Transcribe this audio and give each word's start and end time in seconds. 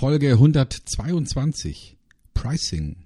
Folge 0.00 0.30
122. 0.30 1.98
Pricing. 2.32 2.96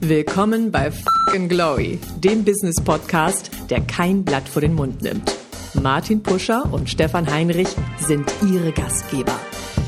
Willkommen 0.00 0.72
bei 0.72 0.90
Fucking 0.90 1.48
Glory, 1.48 2.00
dem 2.16 2.44
Business 2.44 2.74
Podcast, 2.82 3.52
der 3.70 3.82
kein 3.82 4.24
Blatt 4.24 4.48
vor 4.48 4.62
den 4.62 4.74
Mund 4.74 5.00
nimmt. 5.00 5.32
Martin 5.80 6.24
Puscher 6.24 6.72
und 6.72 6.90
Stefan 6.90 7.30
Heinrich 7.30 7.68
sind 7.98 8.28
ihre 8.42 8.72
Gastgeber. 8.72 9.38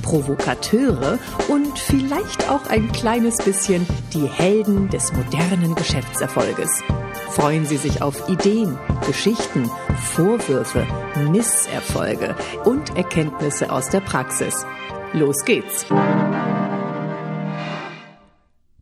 Provokateure 0.03 1.19
und 1.49 1.77
vielleicht 1.81 2.49
auch 2.49 2.65
ein 2.67 2.93
kleines 2.93 3.39
bisschen 3.39 3.89
die 4.15 4.29
Helden 4.29 4.89
des 4.89 5.13
modernen 5.13 5.75
Geschäftserfolges. 5.75 6.85
Freuen 7.31 7.67
Sie 7.67 7.77
sich 7.77 8.03
auf 8.03 8.29
Ideen, 8.29 8.79
Geschichten, 9.07 9.71
Vorwürfe, 10.15 10.87
Misserfolge 11.31 12.35
und 12.65 12.97
Erkenntnisse 12.97 13.71
aus 13.71 13.91
der 13.91 14.01
Praxis. 14.01 14.65
Los 15.13 15.45
geht's! 15.45 15.87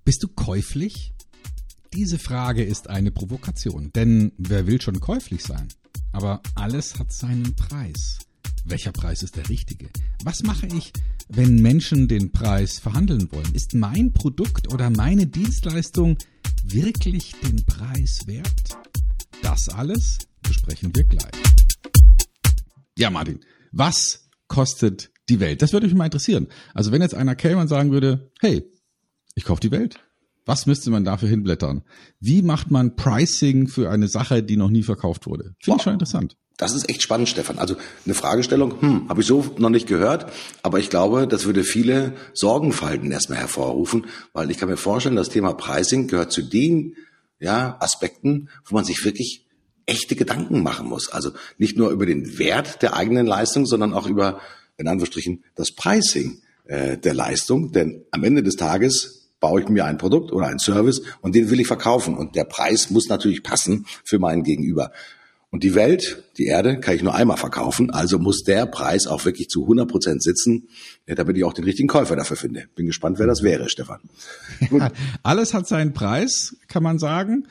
Bist 0.04 0.22
du 0.22 0.28
käuflich? 0.28 1.12
Diese 1.92 2.18
Frage 2.18 2.62
ist 2.62 2.88
eine 2.88 3.10
Provokation, 3.10 3.90
denn 3.94 4.32
wer 4.38 4.66
will 4.66 4.80
schon 4.80 5.00
käuflich 5.00 5.42
sein? 5.42 5.68
Aber 6.12 6.40
alles 6.54 6.98
hat 6.98 7.12
seinen 7.12 7.56
Preis. 7.56 8.25
Welcher 8.64 8.92
Preis 8.92 9.22
ist 9.22 9.36
der 9.36 9.48
richtige? 9.48 9.88
Was 10.24 10.42
mache 10.42 10.66
ich, 10.66 10.92
wenn 11.28 11.62
Menschen 11.62 12.08
den 12.08 12.32
Preis 12.32 12.78
verhandeln 12.78 13.30
wollen? 13.30 13.54
Ist 13.54 13.74
mein 13.74 14.12
Produkt 14.12 14.72
oder 14.72 14.90
meine 14.90 15.26
Dienstleistung 15.26 16.18
wirklich 16.64 17.34
den 17.44 17.64
Preis 17.64 18.26
wert? 18.26 18.76
Das 19.42 19.68
alles 19.68 20.18
besprechen 20.42 20.94
wir 20.94 21.04
gleich. 21.04 21.30
Ja, 22.98 23.10
Martin, 23.10 23.40
was 23.72 24.28
kostet 24.48 25.10
die 25.28 25.40
Welt? 25.40 25.62
Das 25.62 25.72
würde 25.72 25.86
mich 25.86 25.94
mal 25.94 26.06
interessieren. 26.06 26.48
Also 26.74 26.92
wenn 26.92 27.02
jetzt 27.02 27.14
einer 27.14 27.36
käme 27.36 27.60
und 27.60 27.68
sagen 27.68 27.92
würde, 27.92 28.30
hey, 28.40 28.64
ich 29.34 29.44
kaufe 29.44 29.60
die 29.60 29.70
Welt. 29.70 30.00
Was 30.46 30.66
müsste 30.66 30.90
man 30.90 31.04
dafür 31.04 31.28
hinblättern? 31.28 31.82
Wie 32.20 32.40
macht 32.40 32.70
man 32.70 32.94
Pricing 32.94 33.66
für 33.66 33.90
eine 33.90 34.06
Sache, 34.06 34.44
die 34.44 34.56
noch 34.56 34.70
nie 34.70 34.84
verkauft 34.84 35.26
wurde? 35.26 35.54
Finde 35.60 35.78
ich 35.78 35.82
schon 35.82 35.92
interessant. 35.92 36.36
Das 36.56 36.72
ist 36.72 36.88
echt 36.88 37.02
spannend, 37.02 37.28
Stefan. 37.28 37.58
Also 37.58 37.76
eine 38.04 38.14
Fragestellung, 38.14 38.80
hm, 38.80 39.08
habe 39.08 39.20
ich 39.20 39.26
so 39.26 39.44
noch 39.58 39.68
nicht 39.68 39.88
gehört, 39.88 40.32
aber 40.62 40.78
ich 40.78 40.88
glaube, 40.88 41.26
das 41.26 41.44
würde 41.44 41.64
viele 41.64 42.14
Sorgenfalten 42.32 43.10
erstmal 43.10 43.40
hervorrufen, 43.40 44.06
weil 44.32 44.50
ich 44.50 44.56
kann 44.56 44.70
mir 44.70 44.78
vorstellen, 44.78 45.16
das 45.16 45.28
Thema 45.28 45.52
Pricing 45.52 46.06
gehört 46.06 46.32
zu 46.32 46.42
den 46.42 46.94
ja, 47.38 47.76
Aspekten, 47.80 48.48
wo 48.64 48.76
man 48.76 48.84
sich 48.84 49.04
wirklich 49.04 49.46
echte 49.84 50.16
Gedanken 50.16 50.62
machen 50.62 50.88
muss. 50.88 51.10
Also 51.10 51.32
nicht 51.58 51.76
nur 51.76 51.90
über 51.90 52.06
den 52.06 52.38
Wert 52.38 52.82
der 52.82 52.94
eigenen 52.94 53.26
Leistung, 53.26 53.66
sondern 53.66 53.92
auch 53.92 54.06
über, 54.06 54.40
in 54.78 54.88
Anführungsstrichen, 54.88 55.44
das 55.56 55.72
Pricing 55.72 56.40
äh, 56.64 56.96
der 56.96 57.14
Leistung. 57.14 57.72
Denn 57.72 58.04
am 58.12 58.24
Ende 58.24 58.42
des 58.42 58.56
Tages 58.56 59.15
baue 59.40 59.60
ich 59.60 59.68
mir 59.68 59.84
ein 59.84 59.98
Produkt 59.98 60.32
oder 60.32 60.46
einen 60.46 60.58
Service 60.58 61.02
und 61.20 61.34
den 61.34 61.50
will 61.50 61.60
ich 61.60 61.66
verkaufen. 61.66 62.16
Und 62.16 62.34
der 62.36 62.44
Preis 62.44 62.90
muss 62.90 63.08
natürlich 63.08 63.42
passen 63.42 63.86
für 64.04 64.18
meinen 64.18 64.42
Gegenüber. 64.42 64.92
Und 65.50 65.62
die 65.62 65.74
Welt, 65.74 66.24
die 66.38 66.46
Erde, 66.46 66.80
kann 66.80 66.96
ich 66.96 67.02
nur 67.02 67.14
einmal 67.14 67.36
verkaufen. 67.36 67.90
Also 67.90 68.18
muss 68.18 68.42
der 68.42 68.66
Preis 68.66 69.06
auch 69.06 69.24
wirklich 69.24 69.48
zu 69.48 69.62
100 69.62 69.88
Prozent 69.88 70.22
sitzen, 70.22 70.68
damit 71.06 71.36
ich 71.36 71.44
auch 71.44 71.52
den 71.52 71.64
richtigen 71.64 71.88
Käufer 71.88 72.16
dafür 72.16 72.36
finde. 72.36 72.64
Bin 72.74 72.86
gespannt, 72.86 73.18
wer 73.18 73.26
das 73.26 73.42
wäre, 73.42 73.68
Stefan. 73.68 74.00
Ja, 74.70 74.90
alles 75.22 75.54
hat 75.54 75.68
seinen 75.68 75.92
Preis, 75.92 76.56
kann 76.68 76.82
man 76.82 76.98
sagen. 76.98 77.46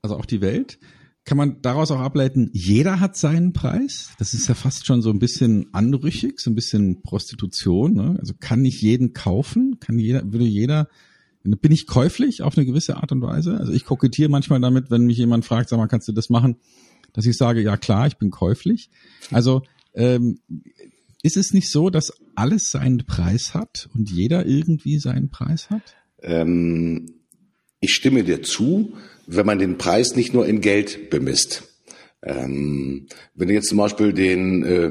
Also 0.00 0.16
auch 0.16 0.24
die 0.24 0.40
Welt. 0.40 0.78
Kann 1.24 1.36
man 1.36 1.60
daraus 1.60 1.90
auch 1.90 2.00
ableiten, 2.00 2.50
jeder 2.54 2.98
hat 2.98 3.14
seinen 3.16 3.52
Preis? 3.52 4.10
Das 4.18 4.32
ist 4.32 4.48
ja 4.48 4.54
fast 4.54 4.86
schon 4.86 5.02
so 5.02 5.10
ein 5.10 5.18
bisschen 5.18 5.68
anrüchig, 5.72 6.40
so 6.40 6.50
ein 6.50 6.54
bisschen 6.54 7.02
Prostitution. 7.02 7.92
Ne? 7.92 8.16
Also 8.18 8.32
kann 8.40 8.62
nicht 8.62 8.80
jeden 8.80 9.12
kaufen? 9.12 9.78
Kann 9.80 9.98
jeder, 9.98 10.22
würde 10.32 10.46
jeder 10.46 10.88
bin 11.42 11.72
ich 11.72 11.86
käuflich 11.86 12.42
auf 12.42 12.56
eine 12.56 12.66
gewisse 12.66 12.96
Art 12.96 13.12
und 13.12 13.22
Weise? 13.22 13.56
Also 13.56 13.72
ich 13.72 13.84
kokettiere 13.84 14.28
manchmal 14.28 14.60
damit, 14.60 14.90
wenn 14.90 15.06
mich 15.06 15.18
jemand 15.18 15.44
fragt, 15.44 15.68
sag 15.68 15.78
mal, 15.78 15.86
kannst 15.86 16.08
du 16.08 16.12
das 16.12 16.30
machen? 16.30 16.56
dass 17.12 17.26
ich 17.26 17.36
sage, 17.36 17.60
ja 17.60 17.76
klar, 17.76 18.06
ich 18.06 18.16
bin 18.16 18.30
käuflich. 18.30 18.90
Also 19.30 19.62
ähm, 19.94 20.40
ist 21.22 21.36
es 21.36 21.52
nicht 21.52 21.70
so, 21.70 21.90
dass 21.90 22.12
alles 22.34 22.70
seinen 22.70 23.04
Preis 23.06 23.54
hat 23.54 23.88
und 23.94 24.10
jeder 24.10 24.46
irgendwie 24.46 24.98
seinen 24.98 25.30
Preis 25.30 25.70
hat? 25.70 25.96
Ähm, 26.22 27.14
ich 27.80 27.92
stimme 27.92 28.24
dir 28.24 28.42
zu, 28.42 28.94
wenn 29.26 29.46
man 29.46 29.58
den 29.58 29.78
Preis 29.78 30.16
nicht 30.16 30.34
nur 30.34 30.46
in 30.46 30.60
Geld 30.60 31.10
bemisst. 31.10 31.64
Ähm, 32.22 33.06
wenn 33.34 33.48
du 33.48 33.54
jetzt 33.54 33.68
zum 33.68 33.78
Beispiel 33.78 34.12
den 34.12 34.62
äh, 34.64 34.90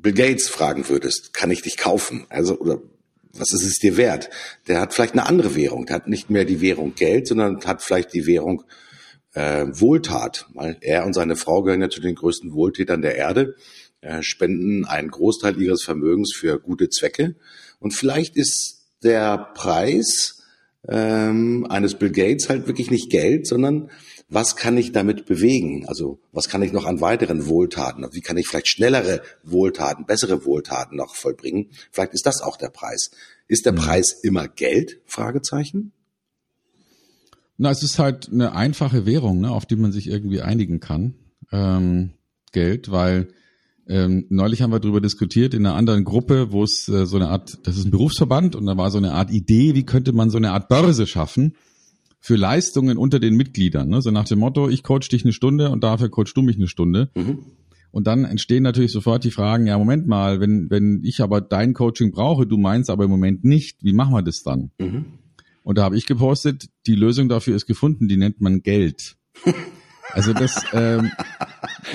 Bill 0.00 0.12
Gates 0.12 0.48
fragen 0.48 0.88
würdest, 0.88 1.32
kann 1.32 1.50
ich 1.50 1.62
dich 1.62 1.76
kaufen? 1.76 2.26
Also 2.28 2.58
oder 2.58 2.80
was 3.32 3.52
ist 3.52 3.64
es 3.64 3.78
dir 3.78 3.96
wert? 3.96 4.30
Der 4.66 4.80
hat 4.80 4.94
vielleicht 4.94 5.14
eine 5.14 5.26
andere 5.26 5.54
Währung. 5.54 5.86
Der 5.86 5.96
hat 5.96 6.08
nicht 6.08 6.30
mehr 6.30 6.44
die 6.44 6.60
Währung 6.60 6.94
Geld, 6.94 7.26
sondern 7.28 7.64
hat 7.64 7.82
vielleicht 7.82 8.12
die 8.14 8.26
Währung 8.26 8.64
äh, 9.34 9.66
Wohltat, 9.68 10.46
weil 10.54 10.76
er 10.80 11.06
und 11.06 11.14
seine 11.14 11.36
Frau 11.36 11.62
gehören 11.62 11.82
ja 11.82 11.90
zu 11.90 12.00
den 12.00 12.14
größten 12.14 12.52
Wohltätern 12.52 13.02
der 13.02 13.16
Erde, 13.16 13.54
äh, 14.00 14.22
spenden 14.22 14.84
einen 14.84 15.10
Großteil 15.10 15.60
ihres 15.60 15.82
Vermögens 15.82 16.32
für 16.34 16.58
gute 16.58 16.88
Zwecke. 16.88 17.36
Und 17.78 17.92
vielleicht 17.92 18.36
ist 18.36 18.86
der 19.02 19.50
Preis 19.54 20.42
ähm, 20.88 21.66
eines 21.68 21.94
Bill 21.94 22.10
Gates 22.10 22.48
halt 22.48 22.66
wirklich 22.66 22.90
nicht 22.90 23.10
Geld, 23.10 23.46
sondern 23.46 23.90
was 24.28 24.56
kann 24.56 24.76
ich 24.76 24.92
damit 24.92 25.24
bewegen? 25.26 25.86
Also 25.86 26.20
was 26.32 26.48
kann 26.48 26.62
ich 26.62 26.72
noch 26.72 26.84
an 26.84 27.00
weiteren 27.00 27.46
Wohltaten? 27.46 28.06
Wie 28.12 28.20
kann 28.20 28.36
ich 28.36 28.46
vielleicht 28.46 28.68
schnellere 28.68 29.22
Wohltaten, 29.42 30.04
bessere 30.04 30.44
Wohltaten 30.44 30.96
noch 30.96 31.14
vollbringen? 31.14 31.68
Vielleicht 31.90 32.12
ist 32.12 32.26
das 32.26 32.42
auch 32.42 32.56
der 32.56 32.68
Preis. 32.68 33.10
Ist 33.46 33.64
der 33.64 33.72
mhm. 33.72 33.76
Preis 33.76 34.12
immer 34.22 34.46
Geld? 34.46 35.00
Fragezeichen. 35.06 35.92
Na, 37.56 37.70
es 37.70 37.82
ist 37.82 37.98
halt 37.98 38.28
eine 38.30 38.54
einfache 38.54 39.06
Währung, 39.06 39.40
ne, 39.40 39.50
auf 39.50 39.66
die 39.66 39.76
man 39.76 39.92
sich 39.92 40.08
irgendwie 40.08 40.42
einigen 40.42 40.78
kann. 40.78 41.14
Ähm, 41.50 42.10
Geld, 42.52 42.90
weil 42.90 43.28
ähm, 43.88 44.26
neulich 44.28 44.60
haben 44.60 44.70
wir 44.70 44.80
darüber 44.80 45.00
diskutiert 45.00 45.54
in 45.54 45.64
einer 45.64 45.74
anderen 45.74 46.04
Gruppe, 46.04 46.52
wo 46.52 46.62
es 46.62 46.86
äh, 46.88 47.06
so 47.06 47.16
eine 47.16 47.28
Art, 47.28 47.58
das 47.64 47.78
ist 47.78 47.86
ein 47.86 47.90
Berufsverband 47.90 48.54
und 48.54 48.66
da 48.66 48.76
war 48.76 48.90
so 48.90 48.98
eine 48.98 49.14
Art 49.14 49.30
Idee, 49.30 49.74
wie 49.74 49.86
könnte 49.86 50.12
man 50.12 50.28
so 50.28 50.36
eine 50.36 50.52
Art 50.52 50.68
Börse 50.68 51.06
schaffen 51.06 51.54
für 52.20 52.36
Leistungen 52.36 52.98
unter 52.98 53.20
den 53.20 53.34
Mitgliedern. 53.34 53.88
Ne? 53.88 54.02
So 54.02 54.10
nach 54.10 54.24
dem 54.24 54.38
Motto, 54.40 54.68
ich 54.68 54.82
coach 54.82 55.08
dich 55.08 55.24
eine 55.24 55.32
Stunde 55.32 55.70
und 55.70 55.84
dafür 55.84 56.08
coach 56.08 56.34
du 56.34 56.42
mich 56.42 56.56
eine 56.56 56.68
Stunde. 56.68 57.10
Mhm. 57.16 57.38
Und 57.90 58.06
dann 58.06 58.24
entstehen 58.24 58.62
natürlich 58.62 58.92
sofort 58.92 59.24
die 59.24 59.30
Fragen, 59.30 59.66
ja, 59.66 59.78
Moment 59.78 60.06
mal, 60.06 60.40
wenn, 60.40 60.68
wenn 60.70 61.00
ich 61.04 61.20
aber 61.22 61.40
dein 61.40 61.72
Coaching 61.72 62.10
brauche, 62.10 62.46
du 62.46 62.58
meinst 62.58 62.90
aber 62.90 63.04
im 63.04 63.10
Moment 63.10 63.44
nicht, 63.44 63.82
wie 63.82 63.92
machen 63.92 64.12
wir 64.12 64.22
das 64.22 64.42
dann? 64.42 64.70
Mhm. 64.78 65.06
Und 65.62 65.78
da 65.78 65.84
habe 65.84 65.96
ich 65.96 66.06
gepostet, 66.06 66.68
die 66.86 66.94
Lösung 66.94 67.28
dafür 67.28 67.56
ist 67.56 67.66
gefunden, 67.66 68.08
die 68.08 68.16
nennt 68.16 68.40
man 68.40 68.62
Geld. 68.62 69.16
Also 70.12 70.32
das, 70.32 70.64
ähm, 70.72 71.10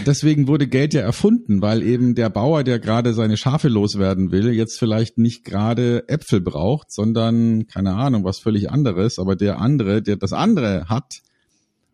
deswegen 0.06 0.48
wurde 0.48 0.68
Geld 0.68 0.94
ja 0.94 1.02
erfunden, 1.02 1.62
weil 1.62 1.82
eben 1.82 2.16
der 2.16 2.30
Bauer, 2.30 2.64
der 2.64 2.80
gerade 2.80 3.14
seine 3.14 3.38
Schafe 3.38 3.68
loswerden 3.68 4.32
will, 4.32 4.54
jetzt 4.54 4.80
vielleicht 4.80 5.18
nicht 5.18 5.44
gerade 5.44 6.08
Äpfel 6.08 6.42
braucht, 6.42 6.92
sondern 6.92 7.68
keine 7.68 7.96
Ahnung, 7.96 8.24
was 8.24 8.40
völlig 8.40 8.72
anderes. 8.72 9.20
Aber 9.20 9.36
der 9.36 9.60
andere, 9.60 10.02
der 10.02 10.16
das 10.16 10.34
andere 10.34 10.86
hat, 10.90 11.22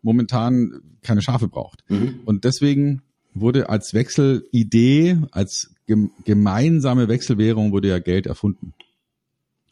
momentan 0.02 0.80
keine 1.02 1.22
Schafe 1.22 1.48
braucht. 1.48 1.84
Mhm. 1.88 2.20
Und 2.24 2.44
deswegen 2.44 3.02
wurde 3.34 3.68
als 3.68 3.94
Wechselidee, 3.94 5.18
als 5.30 5.70
gemeinsame 6.24 7.08
Wechselwährung 7.08 7.72
wurde 7.72 7.88
ja 7.88 7.98
Geld 7.98 8.26
erfunden. 8.26 8.74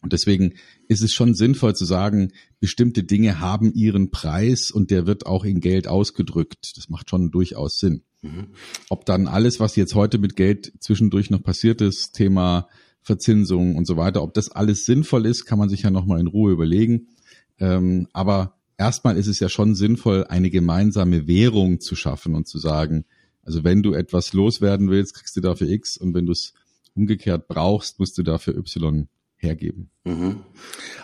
Und 0.08 0.14
deswegen 0.14 0.54
ist 0.88 1.02
es 1.02 1.12
schon 1.12 1.34
sinnvoll 1.34 1.76
zu 1.76 1.84
sagen, 1.84 2.32
bestimmte 2.60 3.04
Dinge 3.04 3.40
haben 3.40 3.74
ihren 3.74 4.10
Preis 4.10 4.70
und 4.70 4.90
der 4.90 5.06
wird 5.06 5.26
auch 5.26 5.44
in 5.44 5.60
Geld 5.60 5.86
ausgedrückt. 5.86 6.78
Das 6.78 6.88
macht 6.88 7.10
schon 7.10 7.30
durchaus 7.30 7.78
Sinn. 7.78 8.04
Mhm. 8.22 8.46
Ob 8.88 9.04
dann 9.04 9.26
alles, 9.26 9.60
was 9.60 9.76
jetzt 9.76 9.94
heute 9.94 10.16
mit 10.16 10.34
Geld 10.34 10.72
zwischendurch 10.80 11.28
noch 11.28 11.42
passiert 11.42 11.82
ist, 11.82 12.14
Thema 12.14 12.68
Verzinsung 13.02 13.76
und 13.76 13.86
so 13.86 13.98
weiter, 13.98 14.22
ob 14.22 14.32
das 14.32 14.50
alles 14.50 14.86
sinnvoll 14.86 15.26
ist, 15.26 15.44
kann 15.44 15.58
man 15.58 15.68
sich 15.68 15.82
ja 15.82 15.90
nochmal 15.90 16.20
in 16.20 16.26
Ruhe 16.26 16.52
überlegen. 16.52 17.08
Ähm, 17.58 18.08
aber 18.14 18.54
erstmal 18.78 19.18
ist 19.18 19.26
es 19.26 19.40
ja 19.40 19.50
schon 19.50 19.74
sinnvoll, 19.74 20.24
eine 20.24 20.48
gemeinsame 20.48 21.26
Währung 21.26 21.80
zu 21.80 21.96
schaffen 21.96 22.34
und 22.34 22.48
zu 22.48 22.58
sagen, 22.58 23.04
also 23.42 23.62
wenn 23.62 23.82
du 23.82 23.92
etwas 23.92 24.32
loswerden 24.32 24.88
willst, 24.88 25.12
kriegst 25.12 25.36
du 25.36 25.42
dafür 25.42 25.68
X 25.68 25.98
und 25.98 26.14
wenn 26.14 26.24
du 26.24 26.32
es 26.32 26.54
umgekehrt 26.94 27.46
brauchst, 27.46 27.98
musst 27.98 28.16
du 28.16 28.22
dafür 28.22 28.56
Y 28.56 29.06
hergeben. 29.38 29.90
Mhm. 30.04 30.40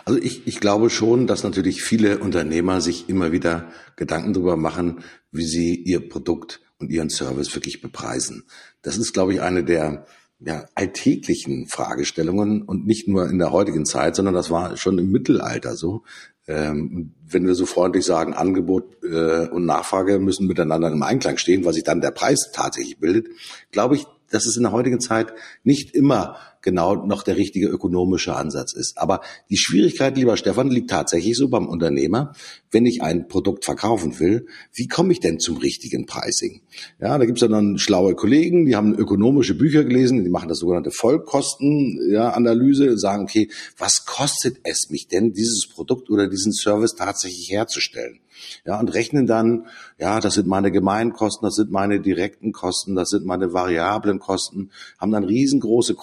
Also 0.03 0.21
ich, 0.21 0.45
ich 0.45 0.59
glaube 0.59 0.89
schon, 0.89 1.27
dass 1.27 1.43
natürlich 1.43 1.81
viele 1.81 2.19
Unternehmer 2.19 2.81
sich 2.81 3.09
immer 3.09 3.31
wieder 3.31 3.71
Gedanken 3.95 4.33
darüber 4.33 4.57
machen, 4.57 4.99
wie 5.31 5.45
sie 5.45 5.75
ihr 5.75 6.07
Produkt 6.07 6.61
und 6.77 6.91
ihren 6.91 7.09
Service 7.09 7.53
wirklich 7.55 7.81
bepreisen. 7.81 8.43
Das 8.81 8.97
ist, 8.97 9.13
glaube 9.13 9.33
ich, 9.33 9.41
eine 9.41 9.63
der 9.63 10.05
ja, 10.39 10.65
alltäglichen 10.75 11.67
Fragestellungen 11.67 12.61
und 12.61 12.85
nicht 12.85 13.07
nur 13.07 13.29
in 13.29 13.39
der 13.39 13.51
heutigen 13.51 13.85
Zeit, 13.85 14.15
sondern 14.15 14.33
das 14.33 14.51
war 14.51 14.75
schon 14.77 14.97
im 14.97 15.11
Mittelalter 15.11 15.75
so. 15.75 16.03
Ähm, 16.47 17.13
wenn 17.25 17.47
wir 17.47 17.55
so 17.55 17.65
freundlich 17.65 18.05
sagen, 18.05 18.33
Angebot 18.33 19.01
äh, 19.03 19.47
und 19.47 19.65
Nachfrage 19.65 20.19
müssen 20.19 20.45
miteinander 20.45 20.91
im 20.91 21.01
Einklang 21.01 21.37
stehen, 21.37 21.65
weil 21.65 21.73
sich 21.73 21.83
dann 21.83 22.01
der 22.01 22.11
Preis 22.11 22.51
tatsächlich 22.53 22.99
bildet, 22.99 23.29
glaube 23.71 23.95
ich, 23.95 24.05
dass 24.29 24.45
es 24.45 24.57
in 24.57 24.63
der 24.63 24.71
heutigen 24.71 24.99
Zeit 24.99 25.33
nicht 25.63 25.95
immer 25.95 26.37
genau 26.65 26.95
noch 27.05 27.23
der 27.23 27.37
richtige 27.37 27.67
ökonomische 27.67 28.35
Ansatz 28.35 28.73
ist. 28.73 28.97
Aber 28.97 29.21
die 29.49 29.55
Schwierigkeit, 29.55 30.17
lieber 30.17 30.35
Stefan, 30.35 30.69
liegt 30.69 30.89
tatsächlich 30.89 31.37
so 31.37 31.47
beim 31.47 31.67
Unternehmer, 31.67 32.33
wenn 32.71 32.85
ich 32.85 33.01
ein 33.01 33.29
Produkt 33.29 33.63
verkaufen 33.63 34.19
will, 34.19 34.47
wie 34.73 34.87
komme 34.87 35.13
ich 35.13 35.21
denn 35.21 35.39
zum 35.39 35.55
richtigen 35.57 36.05
Pricing? 36.05 36.61
Ja, 36.99 37.17
da 37.17 37.25
gibt's 37.25 37.41
ja 37.41 37.47
dann 37.47 37.77
schlaue 37.77 38.15
Kollegen, 38.15 38.65
die 38.65 38.75
haben 38.75 38.93
ökonomische 38.93 39.55
Bücher 39.55 39.85
gelesen, 39.85 40.25
die 40.25 40.29
machen 40.29 40.49
das 40.49 40.59
sogenannte 40.59 40.91
Vollkostenanalyse, 40.91 42.85
ja, 42.87 42.97
sagen, 42.97 43.23
okay, 43.23 43.49
was 43.77 44.05
kostet 44.05 44.57
es 44.63 44.89
mich 44.89 45.07
denn, 45.07 45.31
dieses 45.31 45.69
Produkt 45.69 46.09
oder 46.09 46.27
diesen 46.27 46.51
Service 46.51 46.95
tatsächlich 46.95 47.49
herzustellen? 47.49 48.19
Ja, 48.65 48.79
und 48.79 48.93
rechnen 48.93 49.27
dann, 49.27 49.67
ja, 49.97 50.19
das 50.19 50.33
sind 50.33 50.47
meine 50.47 50.71
Gemeinkosten, 50.71 51.45
das 51.45 51.55
sind 51.55 51.71
meine 51.71 52.01
direkten 52.01 52.51
Kosten, 52.51 52.95
das 52.95 53.09
sind 53.09 53.25
meine 53.25 53.53
variablen 53.53 54.19
Kosten, 54.19 54.71
haben 54.99 55.11
dann 55.11 55.23
riesengroße 55.23 55.95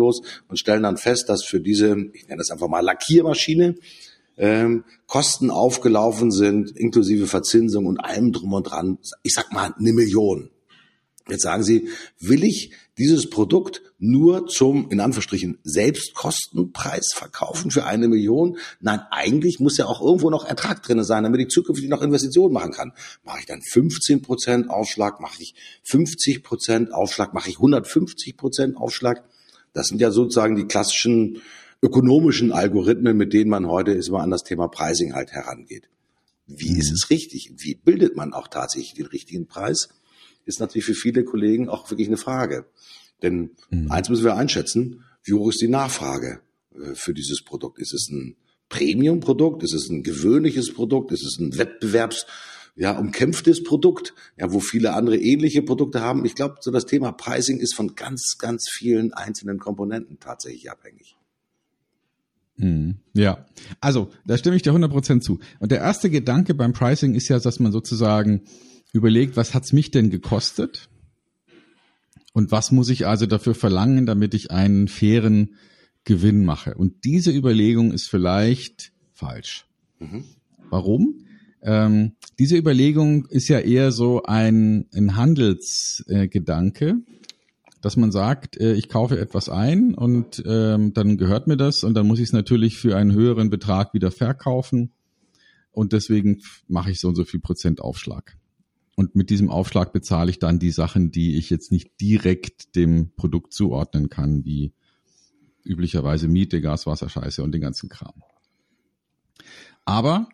Kostentableaus 0.00 0.20
und 0.48 0.58
stellen 0.58 0.82
dann 0.82 0.96
fest, 0.96 1.28
dass 1.28 1.44
für 1.44 1.60
diese, 1.60 1.96
ich 2.12 2.26
nenne 2.28 2.38
das 2.38 2.50
einfach 2.50 2.68
mal 2.68 2.80
Lackiermaschine, 2.80 3.76
ähm, 4.36 4.84
Kosten 5.06 5.50
aufgelaufen 5.50 6.30
sind, 6.30 6.70
inklusive 6.76 7.26
Verzinsung 7.26 7.86
und 7.86 7.98
allem 7.98 8.32
drum 8.32 8.54
und 8.54 8.64
dran, 8.64 8.98
ich 9.22 9.34
sag 9.34 9.52
mal 9.52 9.74
eine 9.78 9.92
Million. 9.92 10.50
Jetzt 11.28 11.42
sagen 11.42 11.62
Sie, 11.62 11.88
will 12.18 12.42
ich 12.42 12.72
dieses 12.98 13.30
Produkt 13.30 13.82
nur 13.98 14.46
zum, 14.46 14.90
in 14.90 15.00
Anführungsstrichen, 15.00 15.58
Selbstkostenpreis 15.62 17.12
verkaufen 17.14 17.70
für 17.70 17.84
eine 17.84 18.08
Million? 18.08 18.56
Nein, 18.80 19.00
eigentlich 19.10 19.60
muss 19.60 19.76
ja 19.76 19.84
auch 19.84 20.00
irgendwo 20.00 20.30
noch 20.30 20.46
Ertrag 20.46 20.82
drin 20.82 21.04
sein, 21.04 21.22
damit 21.22 21.40
ich 21.40 21.48
zukünftig 21.48 21.88
noch 21.88 22.02
Investitionen 22.02 22.52
machen 22.52 22.72
kann. 22.72 22.92
Mache 23.22 23.40
ich 23.40 23.46
dann 23.46 23.62
15 23.62 24.22
Prozent 24.22 24.70
Aufschlag, 24.70 25.20
mache 25.20 25.40
ich 25.42 25.54
50 25.84 26.42
Prozent 26.42 26.92
Aufschlag, 26.92 27.32
mache 27.34 27.50
ich 27.50 27.56
150 27.56 28.36
Prozent 28.36 28.76
Aufschlag? 28.76 29.22
Das 29.72 29.88
sind 29.88 30.00
ja 30.00 30.10
sozusagen 30.10 30.56
die 30.56 30.66
klassischen 30.66 31.42
ökonomischen 31.82 32.52
Algorithmen, 32.52 33.16
mit 33.16 33.32
denen 33.32 33.50
man 33.50 33.66
heute 33.66 33.92
ist 33.92 34.08
immer 34.08 34.20
an 34.20 34.30
das 34.30 34.44
Thema 34.44 34.68
Pricing 34.68 35.14
halt 35.14 35.32
herangeht. 35.32 35.88
Wie 36.46 36.76
ist 36.76 36.90
mhm. 36.90 36.94
es 36.94 37.10
richtig? 37.10 37.52
Wie 37.56 37.74
bildet 37.74 38.16
man 38.16 38.32
auch 38.32 38.48
tatsächlich 38.48 38.94
den 38.94 39.06
richtigen 39.06 39.46
Preis? 39.46 39.88
ist 40.46 40.60
natürlich 40.60 40.86
für 40.86 40.94
viele 40.94 41.24
Kollegen 41.24 41.68
auch 41.68 41.90
wirklich 41.90 42.08
eine 42.08 42.16
Frage. 42.16 42.66
Denn 43.22 43.50
mhm. 43.70 43.90
eins 43.90 44.08
müssen 44.08 44.24
wir 44.24 44.36
einschätzen, 44.36 45.04
wie 45.22 45.34
hoch 45.34 45.50
ist 45.50 45.60
die 45.60 45.68
Nachfrage 45.68 46.40
äh, 46.74 46.94
für 46.94 47.14
dieses 47.14 47.42
Produkt? 47.42 47.78
Ist 47.78 47.94
es 47.94 48.08
ein 48.10 48.36
Premium-Produkt? 48.68 49.62
Ist 49.62 49.74
es 49.74 49.88
ein 49.88 50.02
gewöhnliches 50.02 50.72
Produkt? 50.72 51.12
Ist 51.12 51.24
es 51.24 51.38
ein 51.38 51.52
Wettbewerbs- 51.52 52.26
ja, 52.76 52.98
umkämpftes 52.98 53.62
Produkt, 53.62 54.14
ja, 54.36 54.52
wo 54.52 54.60
viele 54.60 54.94
andere 54.94 55.16
ähnliche 55.16 55.62
Produkte 55.62 56.00
haben. 56.00 56.24
Ich 56.24 56.34
glaube, 56.34 56.56
so 56.60 56.70
das 56.70 56.86
Thema 56.86 57.12
Pricing 57.12 57.58
ist 57.58 57.74
von 57.74 57.94
ganz, 57.94 58.36
ganz 58.38 58.68
vielen 58.70 59.12
einzelnen 59.12 59.58
Komponenten 59.58 60.18
tatsächlich 60.18 60.70
abhängig. 60.70 61.16
Mhm. 62.56 62.96
Ja, 63.14 63.46
also 63.80 64.10
da 64.26 64.36
stimme 64.36 64.56
ich 64.56 64.62
dir 64.62 64.72
100% 64.72 65.20
zu. 65.20 65.40
Und 65.58 65.72
der 65.72 65.78
erste 65.78 66.10
Gedanke 66.10 66.54
beim 66.54 66.72
Pricing 66.72 67.14
ist 67.14 67.28
ja, 67.28 67.38
dass 67.38 67.58
man 67.58 67.72
sozusagen 67.72 68.42
überlegt, 68.92 69.36
was 69.36 69.54
hat's 69.54 69.72
mich 69.72 69.90
denn 69.90 70.10
gekostet? 70.10 70.88
Und 72.32 72.52
was 72.52 72.70
muss 72.70 72.88
ich 72.90 73.06
also 73.06 73.26
dafür 73.26 73.54
verlangen, 73.54 74.06
damit 74.06 74.34
ich 74.34 74.50
einen 74.50 74.88
fairen 74.88 75.56
Gewinn 76.04 76.44
mache? 76.44 76.74
Und 76.74 77.04
diese 77.04 77.32
Überlegung 77.32 77.92
ist 77.92 78.08
vielleicht 78.08 78.92
falsch. 79.12 79.66
Mhm. 79.98 80.24
Warum? 80.70 81.26
Ähm, 81.62 82.12
diese 82.38 82.56
Überlegung 82.56 83.26
ist 83.26 83.48
ja 83.48 83.58
eher 83.58 83.92
so 83.92 84.22
ein, 84.22 84.86
ein 84.94 85.16
Handelsgedanke, 85.16 86.88
äh, 86.88 86.94
dass 87.80 87.96
man 87.96 88.12
sagt, 88.12 88.58
äh, 88.58 88.74
ich 88.74 88.88
kaufe 88.88 89.18
etwas 89.18 89.48
ein 89.48 89.94
und 89.94 90.42
ähm, 90.46 90.94
dann 90.94 91.18
gehört 91.18 91.46
mir 91.46 91.56
das 91.56 91.84
und 91.84 91.94
dann 91.94 92.06
muss 92.06 92.18
ich 92.18 92.28
es 92.28 92.32
natürlich 92.32 92.78
für 92.78 92.96
einen 92.96 93.12
höheren 93.12 93.50
Betrag 93.50 93.94
wieder 93.94 94.10
verkaufen 94.10 94.92
und 95.72 95.92
deswegen 95.92 96.42
mache 96.66 96.90
ich 96.90 97.00
so 97.00 97.08
und 97.08 97.14
so 97.14 97.24
viel 97.24 97.40
Prozent 97.40 97.80
Aufschlag. 97.80 98.36
Und 98.96 99.14
mit 99.14 99.30
diesem 99.30 99.48
Aufschlag 99.48 99.92
bezahle 99.92 100.30
ich 100.30 100.38
dann 100.38 100.58
die 100.58 100.72
Sachen, 100.72 101.10
die 101.10 101.38
ich 101.38 101.48
jetzt 101.48 101.72
nicht 101.72 101.98
direkt 102.00 102.76
dem 102.76 103.12
Produkt 103.16 103.54
zuordnen 103.54 104.10
kann, 104.10 104.44
wie 104.44 104.74
üblicherweise 105.64 106.28
Miete, 106.28 106.60
Gas, 106.60 106.86
Wasser, 106.86 107.08
Scheiße 107.08 107.42
und 107.42 107.52
den 107.52 107.60
ganzen 107.60 107.88
Kram. 107.88 108.22
Aber 109.84 110.28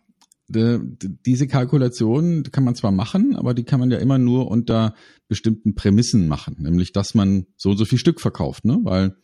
diese 0.48 1.48
Kalkulation 1.48 2.44
kann 2.44 2.62
man 2.62 2.76
zwar 2.76 2.92
machen, 2.92 3.34
aber 3.34 3.52
die 3.52 3.64
kann 3.64 3.80
man 3.80 3.90
ja 3.90 3.98
immer 3.98 4.18
nur 4.18 4.48
unter 4.48 4.94
bestimmten 5.26 5.74
Prämissen 5.74 6.28
machen, 6.28 6.56
nämlich 6.60 6.92
dass 6.92 7.14
man 7.14 7.46
so 7.56 7.70
und 7.70 7.78
so 7.78 7.84
viel 7.84 7.98
Stück 7.98 8.20
verkauft, 8.20 8.64
ne? 8.64 8.78
Weil 8.82 9.16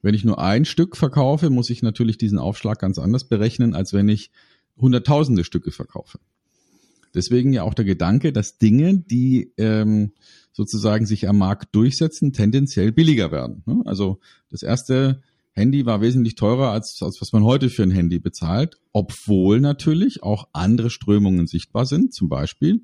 wenn 0.00 0.14
ich 0.14 0.24
nur 0.24 0.40
ein 0.40 0.64
Stück 0.64 0.96
verkaufe, 0.96 1.50
muss 1.50 1.70
ich 1.70 1.82
natürlich 1.82 2.16
diesen 2.18 2.38
Aufschlag 2.38 2.78
ganz 2.78 2.98
anders 2.98 3.28
berechnen, 3.28 3.74
als 3.74 3.92
wenn 3.92 4.08
ich 4.08 4.30
hunderttausende 4.76 5.44
Stücke 5.44 5.70
verkaufe. 5.70 6.18
Deswegen 7.14 7.52
ja 7.52 7.62
auch 7.62 7.74
der 7.74 7.84
Gedanke, 7.84 8.32
dass 8.32 8.56
Dinge, 8.58 8.98
die 8.98 9.52
ähm, 9.58 10.12
sozusagen 10.52 11.06
sich 11.06 11.28
am 11.28 11.38
Markt 11.38 11.74
durchsetzen, 11.74 12.32
tendenziell 12.32 12.90
billiger 12.90 13.30
werden. 13.30 13.62
Ne? 13.66 13.82
Also 13.84 14.18
das 14.50 14.62
erste 14.62 15.22
Handy 15.52 15.84
war 15.84 16.00
wesentlich 16.00 16.34
teurer 16.34 16.70
als, 16.70 17.02
als 17.02 17.20
was 17.20 17.32
man 17.32 17.44
heute 17.44 17.68
für 17.68 17.82
ein 17.82 17.90
Handy 17.90 18.18
bezahlt, 18.18 18.78
obwohl 18.92 19.60
natürlich 19.60 20.22
auch 20.22 20.48
andere 20.52 20.88
Strömungen 20.88 21.46
sichtbar 21.46 21.84
sind. 21.84 22.14
Zum 22.14 22.28
Beispiel 22.28 22.80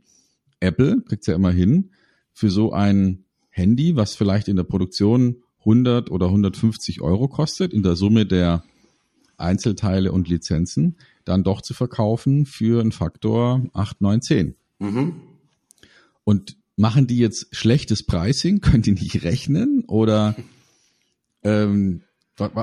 Apple 0.61 1.03
kriegt 1.03 1.27
ja 1.27 1.35
immer 1.35 1.51
hin, 1.51 1.91
für 2.33 2.51
so 2.51 2.73
ein 2.73 3.25
Handy, 3.51 3.97
was 3.97 4.15
vielleicht 4.15 4.49
in 4.49 4.57
der 4.57 4.65
Produktion 4.65 5.43
100 5.61 6.11
oder 6.11 6.27
150 6.27 7.01
Euro 7.01 7.29
kostet, 7.29 7.73
in 7.73 7.83
der 7.83 7.97
Summe 7.97 8.27
der 8.27 8.63
Einzelteile 9.37 10.13
und 10.13 10.29
Lizenzen, 10.29 10.97
dann 11.25 11.45
doch 11.45 11.63
zu 11.63 11.75
verkaufen 11.75 12.47
für 12.47 12.81
einen 12.81 12.93
Faktor 12.93 13.67
8, 13.73 14.01
9, 14.01 14.23
10. 14.23 14.55
Mhm. 14.79 15.15
Und 16.25 16.57
machen 16.77 17.07
die 17.07 17.19
jetzt 17.19 17.55
schlechtes 17.55 18.05
Pricing? 18.05 18.61
Können 18.61 18.83
die 18.83 18.93
nicht 18.93 19.25
rechnen? 19.25 19.85
Oder 19.87 20.37
ähm, 21.43 22.03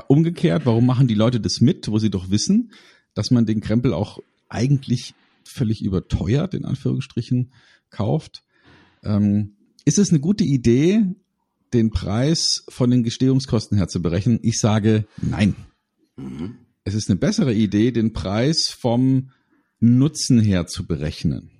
umgekehrt, 0.08 0.66
warum 0.66 0.86
machen 0.86 1.08
die 1.08 1.14
Leute 1.14 1.40
das 1.40 1.60
mit, 1.60 1.88
wo 1.88 1.98
sie 1.98 2.10
doch 2.10 2.30
wissen, 2.30 2.72
dass 3.14 3.30
man 3.30 3.46
den 3.46 3.60
Krempel 3.60 3.92
auch 3.92 4.18
eigentlich 4.48 5.14
völlig 5.44 5.82
überteuert, 5.82 6.54
in 6.54 6.64
Anführungsstrichen, 6.64 7.52
kauft? 7.90 8.42
Ähm, 9.02 9.56
ist 9.84 9.98
es 9.98 10.10
eine 10.10 10.20
gute 10.20 10.44
Idee, 10.44 11.04
den 11.72 11.90
Preis 11.90 12.64
von 12.68 12.90
den 12.90 13.02
Gestehungskosten 13.02 13.76
her 13.76 13.88
zu 13.88 14.02
berechnen? 14.02 14.38
Ich 14.42 14.58
sage 14.58 15.06
nein. 15.20 15.54
Mhm 16.16 16.56
es 16.86 16.94
ist 16.94 17.10
eine 17.10 17.18
bessere 17.18 17.52
Idee, 17.52 17.90
den 17.90 18.12
Preis 18.12 18.68
vom 18.68 19.30
Nutzen 19.80 20.38
her 20.38 20.68
zu 20.68 20.86
berechnen. 20.86 21.50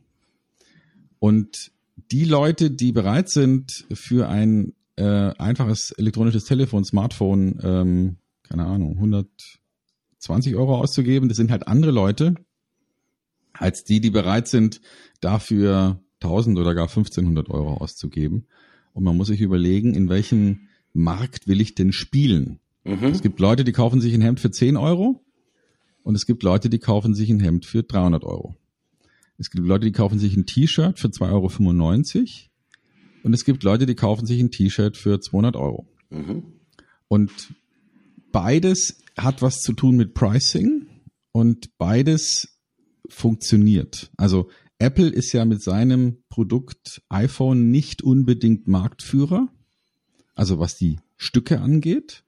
Und 1.18 1.73
die 2.12 2.25
Leute, 2.25 2.70
die 2.70 2.92
bereit 2.92 3.28
sind, 3.28 3.87
für 3.92 4.28
ein 4.28 4.73
äh, 4.96 5.32
einfaches 5.38 5.92
elektronisches 5.92 6.44
Telefon, 6.44 6.84
Smartphone, 6.84 7.58
ähm, 7.62 8.16
keine 8.42 8.66
Ahnung, 8.66 8.96
120 8.96 10.56
Euro 10.56 10.78
auszugeben, 10.78 11.28
das 11.28 11.36
sind 11.36 11.50
halt 11.50 11.68
andere 11.68 11.90
Leute, 11.90 12.34
als 13.52 13.84
die, 13.84 14.00
die 14.00 14.10
bereit 14.10 14.48
sind, 14.48 14.80
dafür 15.20 16.00
1000 16.22 16.58
oder 16.58 16.74
gar 16.74 16.88
1500 16.88 17.50
Euro 17.50 17.74
auszugeben. 17.74 18.46
Und 18.92 19.04
man 19.04 19.16
muss 19.16 19.28
sich 19.28 19.40
überlegen, 19.40 19.94
in 19.94 20.08
welchem 20.08 20.68
Markt 20.92 21.46
will 21.46 21.60
ich 21.60 21.74
denn 21.74 21.92
spielen? 21.92 22.60
Mhm. 22.84 23.04
Es 23.04 23.22
gibt 23.22 23.40
Leute, 23.40 23.64
die 23.64 23.72
kaufen 23.72 24.00
sich 24.00 24.14
ein 24.14 24.22
Hemd 24.22 24.40
für 24.40 24.50
10 24.50 24.76
Euro 24.76 25.22
und 26.02 26.14
es 26.14 26.24
gibt 26.24 26.42
Leute, 26.42 26.70
die 26.70 26.78
kaufen 26.78 27.14
sich 27.14 27.28
ein 27.30 27.40
Hemd 27.40 27.66
für 27.66 27.82
300 27.82 28.24
Euro. 28.24 28.56
Es 29.38 29.50
gibt 29.50 29.66
Leute, 29.66 29.84
die 29.84 29.92
kaufen 29.92 30.18
sich 30.18 30.34
ein 30.36 30.46
T-Shirt 30.46 30.98
für 30.98 31.08
2,95 31.08 31.28
Euro 31.32 32.50
und 33.26 33.35
es 33.35 33.45
gibt 33.45 33.62
Leute, 33.62 33.85
die 33.85 33.95
kaufen 33.95 34.26
sich 34.26 34.40
ein 34.40 34.50
T-Shirt 34.50 34.97
für 34.97 35.21
200 35.21 35.56
Euro. 35.56 35.87
Mhm. 36.11 36.45
Und 37.09 37.30
beides 38.33 38.99
hat 39.18 39.42
was 39.42 39.61
zu 39.61 39.75
tun 39.75 39.97
mit 39.97 40.14
Pricing 40.14 40.87
und 41.33 41.76
beides 41.76 42.56
funktioniert. 43.09 44.11
Also 44.16 44.49
Apple 44.78 45.09
ist 45.09 45.33
ja 45.33 45.45
mit 45.45 45.62
seinem 45.62 46.23
Produkt 46.28 47.02
iPhone 47.09 47.71
nicht 47.71 48.02
unbedingt 48.02 48.66
Marktführer, 48.66 49.49
also 50.35 50.59
was 50.59 50.76
die 50.76 50.99
Stücke 51.16 51.61
angeht 51.61 52.25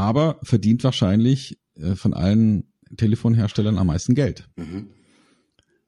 aber 0.00 0.40
verdient 0.42 0.82
wahrscheinlich 0.82 1.58
äh, 1.74 1.94
von 1.94 2.14
allen 2.14 2.64
Telefonherstellern 2.96 3.78
am 3.78 3.88
meisten 3.88 4.14
Geld. 4.14 4.48
Mhm. 4.56 4.88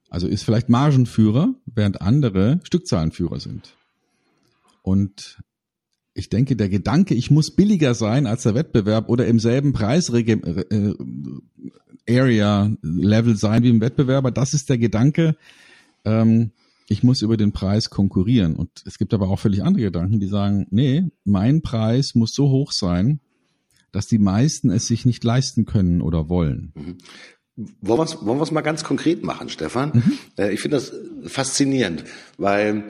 Also 0.09 0.27
ist 0.27 0.43
vielleicht 0.43 0.69
Margenführer, 0.69 1.55
während 1.65 2.01
andere 2.01 2.59
Stückzahlenführer 2.63 3.39
sind. 3.39 3.75
Und 4.83 5.39
ich 6.13 6.29
denke, 6.29 6.55
der 6.55 6.69
Gedanke, 6.69 7.15
ich 7.15 7.31
muss 7.31 7.49
billiger 7.55 7.95
sein 7.95 8.27
als 8.27 8.43
der 8.43 8.53
Wettbewerb 8.53 9.09
oder 9.09 9.25
im 9.25 9.39
selben 9.39 9.73
Preisarea 9.73 10.35
äh, 12.07 12.69
Level 12.81 13.35
sein 13.35 13.63
wie 13.63 13.69
im 13.69 13.81
Wettbewerber, 13.81 14.29
das 14.29 14.53
ist 14.53 14.69
der 14.69 14.77
Gedanke, 14.77 15.35
ähm, 16.05 16.51
ich 16.87 17.01
muss 17.01 17.23
über 17.23 17.37
den 17.37 17.53
Preis 17.53 17.89
konkurrieren. 17.89 18.55
Und 18.55 18.83
es 18.85 18.99
gibt 18.99 19.13
aber 19.13 19.29
auch 19.29 19.39
völlig 19.39 19.63
andere 19.63 19.85
Gedanken, 19.85 20.19
die 20.19 20.27
sagen, 20.27 20.67
nee, 20.69 21.05
mein 21.23 21.61
Preis 21.61 22.13
muss 22.13 22.35
so 22.35 22.49
hoch 22.49 22.71
sein, 22.71 23.19
dass 23.91 24.07
die 24.07 24.19
meisten 24.19 24.69
es 24.69 24.87
sich 24.87 25.05
nicht 25.05 25.23
leisten 25.23 25.65
können 25.65 26.01
oder 26.01 26.29
wollen. 26.29 26.73
Mhm. 26.75 26.97
Wollen 27.81 27.99
wir 27.99 28.03
es 28.03 28.25
wollen 28.25 28.39
wir's 28.39 28.51
mal 28.51 28.61
ganz 28.61 28.83
konkret 28.83 29.23
machen, 29.23 29.49
Stefan? 29.49 29.91
Mhm. 29.93 30.17
Äh, 30.37 30.53
ich 30.53 30.59
finde 30.59 30.77
das 30.77 30.91
faszinierend, 31.25 32.03
weil 32.37 32.87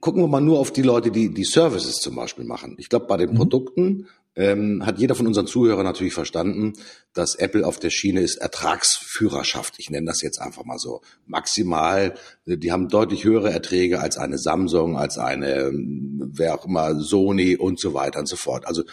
gucken 0.00 0.22
wir 0.22 0.28
mal 0.28 0.40
nur 0.40 0.58
auf 0.58 0.72
die 0.72 0.82
Leute, 0.82 1.10
die 1.10 1.32
die 1.32 1.44
Services 1.44 1.96
zum 1.96 2.16
Beispiel 2.16 2.44
machen. 2.44 2.76
Ich 2.78 2.88
glaube, 2.88 3.06
bei 3.06 3.16
den 3.16 3.30
mhm. 3.30 3.36
Produkten 3.36 4.06
ähm, 4.36 4.86
hat 4.86 4.98
jeder 4.98 5.14
von 5.14 5.26
unseren 5.26 5.46
Zuhörern 5.46 5.84
natürlich 5.84 6.14
verstanden, 6.14 6.74
dass 7.12 7.34
Apple 7.34 7.66
auf 7.66 7.78
der 7.78 7.90
Schiene 7.90 8.20
ist 8.20 8.36
Ertragsführerschaft. 8.36 9.74
Ich 9.78 9.90
nenne 9.90 10.06
das 10.06 10.22
jetzt 10.22 10.40
einfach 10.40 10.64
mal 10.64 10.78
so. 10.78 11.00
Maximal, 11.26 12.14
äh, 12.46 12.56
die 12.56 12.72
haben 12.72 12.88
deutlich 12.88 13.24
höhere 13.24 13.50
Erträge 13.50 14.00
als 14.00 14.16
eine 14.16 14.38
Samsung, 14.38 14.96
als 14.96 15.18
eine, 15.18 15.54
ähm, 15.54 16.30
wer 16.32 16.54
auch 16.54 16.64
immer, 16.64 17.00
Sony 17.00 17.56
und 17.56 17.80
so 17.80 17.92
weiter 17.92 18.20
und 18.20 18.28
so 18.28 18.36
fort. 18.36 18.66
Also 18.66 18.84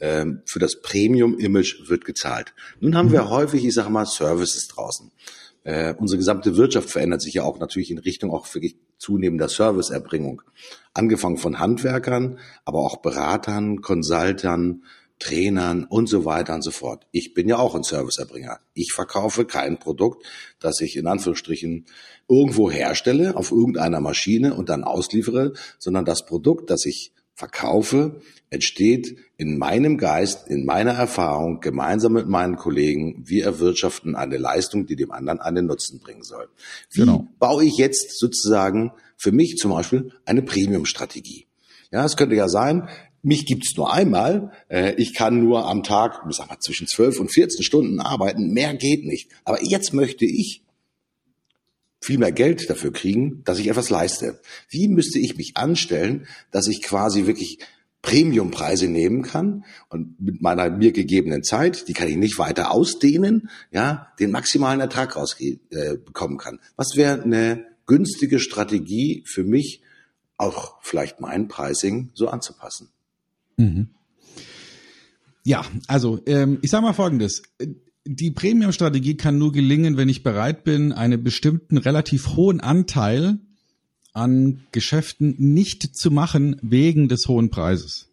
ähm, 0.00 0.42
für 0.46 0.58
das 0.58 0.80
Premium-Image 0.80 1.88
wird 1.88 2.04
gezahlt. 2.04 2.54
Nun 2.80 2.96
haben 2.96 3.12
wir 3.12 3.24
mhm. 3.24 3.30
häufig, 3.30 3.64
ich 3.64 3.74
sage 3.74 3.90
mal, 3.90 4.06
Services 4.06 4.68
draußen. 4.68 5.10
Äh, 5.66 5.94
unsere 5.98 6.18
gesamte 6.18 6.56
Wirtschaft 6.56 6.90
verändert 6.90 7.20
sich 7.20 7.34
ja 7.34 7.42
auch 7.42 7.58
natürlich 7.58 7.90
in 7.90 7.98
Richtung 7.98 8.30
auch 8.30 8.54
wirklich 8.54 8.76
zunehmender 8.98 9.48
Serviceerbringung. 9.48 10.42
Angefangen 10.94 11.38
von 11.38 11.58
Handwerkern, 11.58 12.38
aber 12.64 12.78
auch 12.78 12.98
Beratern, 12.98 13.80
Consultern, 13.80 14.84
Trainern 15.18 15.82
und 15.82 16.08
so 16.08 16.24
weiter 16.24 16.54
und 16.54 16.62
so 16.62 16.70
fort. 16.70 17.08
Ich 17.10 17.34
bin 17.34 17.48
ja 17.48 17.58
auch 17.58 17.74
ein 17.74 17.82
Serviceerbringer. 17.82 18.60
Ich 18.74 18.92
verkaufe 18.92 19.44
kein 19.44 19.80
Produkt, 19.80 20.24
das 20.60 20.80
ich 20.80 20.96
in 20.96 21.08
Anführungsstrichen 21.08 21.86
irgendwo 22.28 22.70
herstelle 22.70 23.34
auf 23.34 23.50
irgendeiner 23.50 24.00
Maschine 24.00 24.54
und 24.54 24.68
dann 24.68 24.84
ausliefere, 24.84 25.52
sondern 25.80 26.04
das 26.04 26.26
Produkt, 26.26 26.70
das 26.70 26.86
ich 26.86 27.12
verkaufe, 27.36 28.22
entsteht 28.48 29.18
in 29.36 29.58
meinem 29.58 29.98
Geist, 29.98 30.48
in 30.48 30.64
meiner 30.64 30.92
Erfahrung, 30.92 31.60
gemeinsam 31.60 32.14
mit 32.14 32.26
meinen 32.26 32.56
Kollegen. 32.56 33.22
Wir 33.26 33.44
erwirtschaften 33.44 34.16
eine 34.16 34.38
Leistung, 34.38 34.86
die 34.86 34.96
dem 34.96 35.12
anderen 35.12 35.40
einen 35.40 35.66
Nutzen 35.66 36.00
bringen 36.00 36.22
soll. 36.22 36.48
Wie 36.90 37.00
genau. 37.00 37.28
baue 37.38 37.64
ich 37.64 37.76
jetzt 37.76 38.18
sozusagen 38.18 38.92
für 39.16 39.32
mich 39.32 39.56
zum 39.58 39.70
Beispiel 39.70 40.12
eine 40.24 40.42
Premium-Strategie? 40.42 41.46
Ja, 41.92 42.06
es 42.06 42.16
könnte 42.16 42.34
ja 42.34 42.48
sein, 42.48 42.88
mich 43.22 43.44
gibt's 43.44 43.76
nur 43.76 43.92
einmal. 43.92 44.52
Äh, 44.68 44.94
ich 44.94 45.12
kann 45.12 45.44
nur 45.44 45.66
am 45.66 45.82
Tag, 45.82 46.22
sag 46.30 46.48
mal, 46.48 46.58
zwischen 46.60 46.86
12 46.86 47.20
und 47.20 47.32
14 47.32 47.62
Stunden 47.62 48.00
arbeiten. 48.00 48.52
Mehr 48.52 48.72
geht 48.74 49.04
nicht. 49.04 49.30
Aber 49.44 49.62
jetzt 49.62 49.92
möchte 49.92 50.24
ich 50.24 50.62
viel 52.06 52.18
mehr 52.18 52.30
Geld 52.30 52.70
dafür 52.70 52.92
kriegen, 52.92 53.42
dass 53.42 53.58
ich 53.58 53.66
etwas 53.66 53.90
leiste. 53.90 54.40
Wie 54.68 54.86
müsste 54.86 55.18
ich 55.18 55.36
mich 55.36 55.56
anstellen, 55.56 56.28
dass 56.52 56.68
ich 56.68 56.80
quasi 56.80 57.26
wirklich 57.26 57.58
Premiumpreise 58.00 58.86
nehmen 58.86 59.22
kann 59.22 59.64
und 59.88 60.20
mit 60.20 60.40
meiner 60.40 60.70
mir 60.70 60.92
gegebenen 60.92 61.42
Zeit, 61.42 61.88
die 61.88 61.94
kann 61.94 62.06
ich 62.06 62.16
nicht 62.16 62.38
weiter 62.38 62.70
ausdehnen, 62.70 63.50
ja, 63.72 64.12
den 64.20 64.30
maximalen 64.30 64.80
Ertrag 64.80 65.16
rausbekommen 65.16 66.38
äh, 66.38 66.40
kann. 66.40 66.60
Was 66.76 66.94
wäre 66.94 67.20
eine 67.20 67.66
günstige 67.86 68.38
Strategie 68.38 69.24
für 69.26 69.42
mich, 69.42 69.82
auch 70.36 70.76
vielleicht 70.82 71.20
mein 71.20 71.48
Pricing 71.48 72.10
so 72.14 72.28
anzupassen? 72.28 72.90
Mhm. 73.56 73.88
Ja, 75.42 75.64
also 75.88 76.20
ähm, 76.26 76.58
ich 76.62 76.70
sage 76.70 76.84
mal 76.84 76.92
Folgendes 76.92 77.42
die 78.06 78.30
Premium-Strategie 78.30 79.16
kann 79.16 79.38
nur 79.38 79.52
gelingen, 79.52 79.96
wenn 79.96 80.08
ich 80.08 80.22
bereit 80.22 80.64
bin, 80.64 80.92
einen 80.92 81.22
bestimmten 81.22 81.76
relativ 81.76 82.36
hohen 82.36 82.60
Anteil 82.60 83.38
an 84.12 84.62
Geschäften 84.72 85.34
nicht 85.38 85.96
zu 85.96 86.10
machen 86.10 86.56
wegen 86.62 87.08
des 87.08 87.28
hohen 87.28 87.50
Preises. 87.50 88.08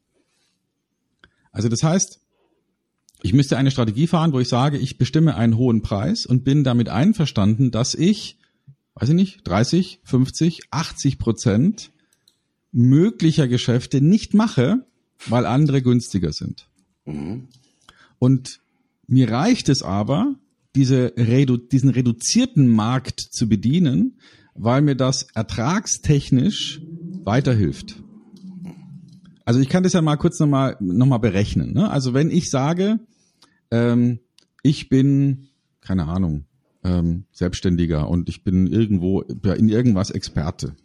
Also 1.52 1.70
das 1.70 1.84
heißt, 1.84 2.20
ich 3.22 3.34
müsste 3.34 3.58
eine 3.58 3.72
Strategie 3.72 4.08
fahren, 4.08 4.34
wo 4.34 4.40
ich 4.40 4.50
sage, 4.50 4.78
ich 4.78 4.98
bestimme 4.98 5.36
einen 5.36 5.56
hohen 5.56 5.82
Preis 5.82 6.26
und 6.26 6.44
bin 6.44 6.64
damit 6.64 6.90
einverstanden, 6.90 7.72
dass 7.72 7.94
ich, 7.94 8.38
weiß 8.96 9.10
ich 9.10 9.16
nicht, 9.16 9.48
30, 9.48 10.02
50, 10.04 10.62
80 10.72 11.20
Prozent 11.20 11.92
möglicher 12.72 13.48
Geschäfte 13.48 14.02
nicht 14.02 14.34
mache, 14.34 14.86
weil 15.28 15.46
andere 15.46 15.82
günstiger 15.82 16.34
sind. 16.34 16.68
Mhm. 17.06 17.48
Und 18.20 18.60
mir 19.08 19.30
reicht 19.32 19.70
es 19.70 19.84
aber, 19.84 20.36
diese 20.76 21.14
redu 21.18 21.58
diesen 21.58 21.90
reduzierten 21.90 22.68
Markt 22.68 23.20
zu 23.20 23.48
bedienen, 23.48 24.18
weil 24.56 24.82
mir 24.82 24.96
das 24.96 25.28
ertragstechnisch 25.34 26.82
weiterhilft. 27.24 28.02
Also 29.46 29.60
ich 29.60 29.70
kann 29.70 29.84
das 29.84 29.94
ja 29.94 30.02
mal 30.02 30.16
kurz 30.16 30.40
nochmal 30.40 30.78
noch 30.80 31.06
mal 31.06 31.18
berechnen. 31.18 31.74
Ne? 31.74 31.90
Also 31.90 32.14
wenn 32.14 32.32
ich 32.32 32.50
sage, 32.50 33.00
ähm, 33.72 34.20
ich 34.62 34.90
bin, 34.90 35.50
keine 35.82 36.08
Ahnung, 36.08 36.46
ähm, 36.84 37.26
Selbstständiger 37.32 38.10
und 38.10 38.30
ich 38.30 38.44
bin 38.44 38.68
irgendwo 38.68 39.22
in 39.22 39.70
irgendwas 39.70 40.12
Experte 40.12 40.76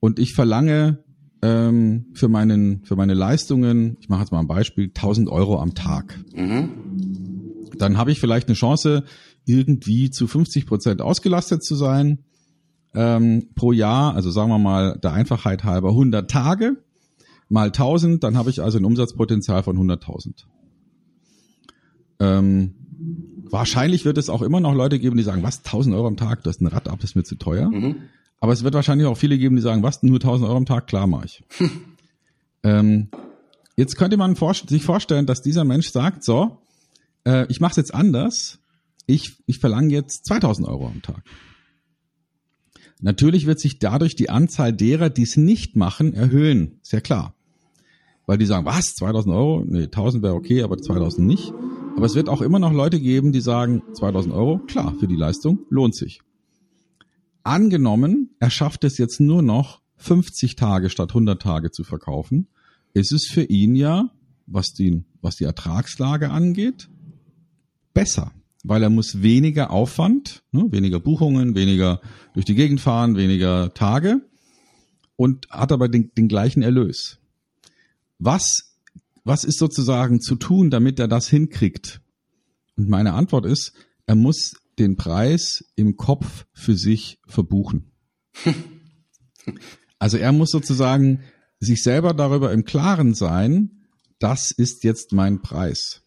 und 0.00 0.18
ich 0.18 0.34
verlange 0.34 0.98
ähm, 1.40 2.06
für 2.12 2.28
meinen 2.28 2.84
für 2.84 2.96
meine 2.96 3.14
Leistungen, 3.14 3.96
ich 4.00 4.08
mache 4.08 4.20
jetzt 4.20 4.32
mal 4.32 4.40
ein 4.40 4.48
Beispiel, 4.48 4.86
1000 4.86 5.28
Euro 5.28 5.60
am 5.60 5.74
Tag. 5.74 6.18
Mhm 6.34 7.27
dann 7.78 7.96
habe 7.96 8.12
ich 8.12 8.20
vielleicht 8.20 8.48
eine 8.48 8.54
Chance, 8.54 9.04
irgendwie 9.44 10.10
zu 10.10 10.26
50 10.26 10.66
Prozent 10.66 11.02
ausgelastet 11.02 11.64
zu 11.64 11.74
sein 11.74 12.18
ähm, 12.94 13.48
pro 13.54 13.72
Jahr. 13.72 14.14
Also 14.14 14.30
sagen 14.30 14.50
wir 14.50 14.58
mal 14.58 14.98
der 15.02 15.12
Einfachheit 15.12 15.64
halber 15.64 15.90
100 15.90 16.30
Tage 16.30 16.76
mal 17.48 17.68
1000, 17.68 18.22
dann 18.22 18.36
habe 18.36 18.50
ich 18.50 18.62
also 18.62 18.78
ein 18.78 18.84
Umsatzpotenzial 18.84 19.62
von 19.62 19.76
100.000. 19.78 20.44
Ähm, 22.20 22.74
wahrscheinlich 23.50 24.04
wird 24.04 24.18
es 24.18 24.28
auch 24.28 24.42
immer 24.42 24.60
noch 24.60 24.74
Leute 24.74 24.98
geben, 24.98 25.16
die 25.16 25.22
sagen, 25.22 25.42
was, 25.42 25.58
1000 25.58 25.94
Euro 25.94 26.06
am 26.06 26.16
Tag, 26.16 26.42
das 26.42 26.56
ist 26.56 26.62
ein 26.62 26.66
Rad 26.66 26.88
ab, 26.88 26.98
das 27.00 27.10
ist 27.10 27.16
mir 27.16 27.24
zu 27.24 27.36
teuer. 27.36 27.70
Mhm. 27.70 27.96
Aber 28.40 28.52
es 28.52 28.62
wird 28.62 28.74
wahrscheinlich 28.74 29.06
auch 29.06 29.16
viele 29.16 29.38
geben, 29.38 29.56
die 29.56 29.62
sagen, 29.62 29.82
was, 29.82 30.02
nur 30.02 30.16
1000 30.16 30.48
Euro 30.48 30.58
am 30.58 30.66
Tag, 30.66 30.86
klar 30.86 31.06
mache 31.06 31.26
ich. 31.26 31.44
ähm, 32.62 33.08
jetzt 33.76 33.96
könnte 33.96 34.16
man 34.16 34.36
sich 34.36 34.84
vorstellen, 34.84 35.26
dass 35.26 35.42
dieser 35.42 35.64
Mensch 35.64 35.90
sagt, 35.90 36.24
so, 36.24 36.58
äh, 37.28 37.46
ich 37.48 37.60
mache 37.60 37.72
es 37.72 37.76
jetzt 37.76 37.94
anders. 37.94 38.58
Ich, 39.06 39.42
ich 39.46 39.58
verlange 39.58 39.92
jetzt 39.92 40.26
2000 40.26 40.66
Euro 40.66 40.86
am 40.86 41.02
Tag. 41.02 41.22
Natürlich 43.00 43.46
wird 43.46 43.60
sich 43.60 43.78
dadurch 43.78 44.16
die 44.16 44.30
Anzahl 44.30 44.72
derer, 44.72 45.08
die 45.08 45.22
es 45.22 45.36
nicht 45.36 45.76
machen, 45.76 46.14
erhöhen. 46.14 46.80
Sehr 46.82 47.00
klar. 47.00 47.34
Weil 48.26 48.38
die 48.38 48.46
sagen, 48.46 48.66
was, 48.66 48.94
2000 48.96 49.34
Euro? 49.34 49.64
Nee, 49.64 49.84
1000 49.84 50.22
wäre 50.22 50.34
okay, 50.34 50.62
aber 50.62 50.78
2000 50.78 51.26
nicht. 51.26 51.52
Aber 51.96 52.06
es 52.06 52.14
wird 52.14 52.28
auch 52.28 52.42
immer 52.42 52.58
noch 52.58 52.72
Leute 52.72 53.00
geben, 53.00 53.32
die 53.32 53.40
sagen, 53.40 53.82
2000 53.94 54.34
Euro, 54.34 54.58
klar, 54.58 54.94
für 54.98 55.06
die 55.06 55.16
Leistung 55.16 55.60
lohnt 55.70 55.94
sich. 55.94 56.20
Angenommen, 57.44 58.30
er 58.40 58.50
schafft 58.50 58.84
es 58.84 58.98
jetzt 58.98 59.20
nur 59.20 59.42
noch 59.42 59.80
50 59.96 60.56
Tage 60.56 60.90
statt 60.90 61.10
100 61.10 61.40
Tage 61.40 61.70
zu 61.70 61.84
verkaufen, 61.84 62.48
ist 62.92 63.12
es 63.12 63.26
für 63.26 63.42
ihn 63.42 63.74
ja, 63.74 64.10
was 64.46 64.74
die, 64.74 65.04
was 65.22 65.36
die 65.36 65.44
Ertragslage 65.44 66.30
angeht, 66.30 66.88
besser, 67.98 68.30
weil 68.62 68.84
er 68.84 68.90
muss 68.90 69.22
weniger 69.22 69.70
Aufwand, 69.70 70.44
ne, 70.52 70.70
weniger 70.70 71.00
Buchungen, 71.00 71.56
weniger 71.56 72.00
durch 72.32 72.44
die 72.44 72.54
Gegend 72.54 72.80
fahren, 72.80 73.16
weniger 73.16 73.74
Tage 73.74 74.20
und 75.16 75.50
hat 75.50 75.72
aber 75.72 75.88
den, 75.88 76.12
den 76.16 76.28
gleichen 76.28 76.62
Erlös. 76.62 77.18
Was, 78.20 78.76
was 79.24 79.42
ist 79.42 79.58
sozusagen 79.58 80.20
zu 80.20 80.36
tun, 80.36 80.70
damit 80.70 81.00
er 81.00 81.08
das 81.08 81.28
hinkriegt? 81.28 82.00
Und 82.76 82.88
meine 82.88 83.14
Antwort 83.14 83.46
ist, 83.46 83.72
er 84.06 84.14
muss 84.14 84.52
den 84.78 84.94
Preis 84.94 85.64
im 85.74 85.96
Kopf 85.96 86.46
für 86.52 86.76
sich 86.76 87.18
verbuchen. 87.26 87.90
Also 90.00 90.16
er 90.16 90.30
muss 90.30 90.50
sozusagen 90.50 91.24
sich 91.58 91.82
selber 91.82 92.14
darüber 92.14 92.52
im 92.52 92.64
Klaren 92.64 93.14
sein, 93.14 93.82
das 94.20 94.52
ist 94.52 94.84
jetzt 94.84 95.10
mein 95.12 95.42
Preis. 95.42 96.02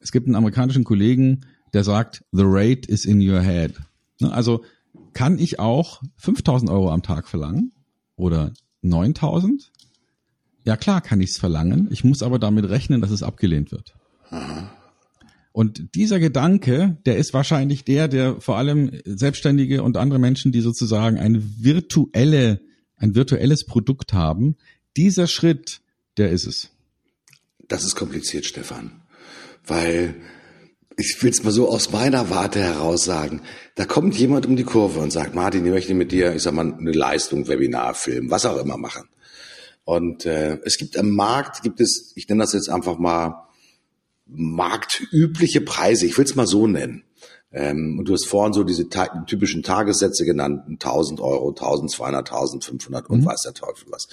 Es 0.00 0.12
gibt 0.12 0.26
einen 0.26 0.36
amerikanischen 0.36 0.84
Kollegen, 0.84 1.44
der 1.72 1.84
sagt, 1.84 2.24
the 2.32 2.44
rate 2.44 2.88
is 2.88 3.04
in 3.04 3.20
your 3.20 3.40
head. 3.40 3.74
Ne, 4.20 4.32
also 4.32 4.64
kann 5.12 5.38
ich 5.38 5.58
auch 5.58 6.02
5000 6.16 6.70
Euro 6.70 6.90
am 6.90 7.02
Tag 7.02 7.28
verlangen 7.28 7.72
oder 8.16 8.52
9000? 8.82 9.70
Ja 10.64 10.76
klar 10.76 11.00
kann 11.00 11.20
ich 11.20 11.30
es 11.30 11.38
verlangen. 11.38 11.88
Ich 11.90 12.04
muss 12.04 12.22
aber 12.22 12.38
damit 12.38 12.68
rechnen, 12.68 13.00
dass 13.00 13.10
es 13.10 13.22
abgelehnt 13.22 13.72
wird. 13.72 13.94
Und 15.52 15.94
dieser 15.94 16.20
Gedanke, 16.20 16.98
der 17.06 17.16
ist 17.16 17.32
wahrscheinlich 17.34 17.84
der, 17.84 18.06
der 18.06 18.40
vor 18.40 18.58
allem 18.58 19.00
Selbstständige 19.04 19.82
und 19.82 19.96
andere 19.96 20.18
Menschen, 20.18 20.52
die 20.52 20.60
sozusagen 20.60 21.18
eine 21.18 21.42
virtuelle, 21.42 22.60
ein 22.96 23.14
virtuelles 23.14 23.64
Produkt 23.64 24.12
haben, 24.12 24.56
dieser 24.96 25.26
Schritt, 25.26 25.80
der 26.16 26.30
ist 26.30 26.46
es. 26.46 26.70
Das 27.66 27.84
ist 27.84 27.96
kompliziert, 27.96 28.44
Stefan 28.44 28.92
weil 29.68 30.14
ich 30.96 31.22
will 31.22 31.30
es 31.30 31.44
mal 31.44 31.52
so 31.52 31.68
aus 31.68 31.92
meiner 31.92 32.28
Warte 32.28 32.60
heraus 32.60 33.04
sagen, 33.04 33.42
da 33.76 33.84
kommt 33.84 34.16
jemand 34.16 34.46
um 34.46 34.56
die 34.56 34.64
Kurve 34.64 34.98
und 34.98 35.12
sagt, 35.12 35.34
Martin, 35.34 35.64
ich 35.64 35.70
möchte 35.70 35.94
mit 35.94 36.10
dir, 36.10 36.34
ich 36.34 36.42
sag 36.42 36.54
mal, 36.54 36.72
eine 36.72 36.90
Leistung, 36.90 37.46
Webinar, 37.46 37.94
Film, 37.94 38.30
was 38.30 38.44
auch 38.44 38.58
immer 38.58 38.76
machen. 38.76 39.08
Und 39.84 40.26
äh, 40.26 40.58
es 40.64 40.76
gibt 40.76 40.98
am 40.98 41.10
Markt, 41.10 41.62
gibt 41.62 41.80
es, 41.80 42.12
ich 42.16 42.28
nenne 42.28 42.42
das 42.42 42.52
jetzt 42.52 42.68
einfach 42.68 42.98
mal 42.98 43.46
marktübliche 44.26 45.60
Preise, 45.60 46.04
ich 46.04 46.18
will 46.18 46.24
es 46.24 46.34
mal 46.34 46.46
so 46.46 46.66
nennen. 46.66 47.04
Ähm, 47.50 47.98
und 47.98 48.06
du 48.06 48.12
hast 48.12 48.26
vorhin 48.26 48.52
so 48.52 48.62
diese 48.62 48.88
ta 48.88 49.06
typischen 49.26 49.62
Tagessätze 49.62 50.24
genannt, 50.24 50.64
1000 50.68 51.20
Euro, 51.20 51.48
1200, 51.48 52.30
1500 52.30 53.08
und 53.08 53.20
mhm. 53.20 53.26
weiß 53.26 53.42
der 53.42 53.54
Teufel 53.54 53.86
was. 53.90 54.08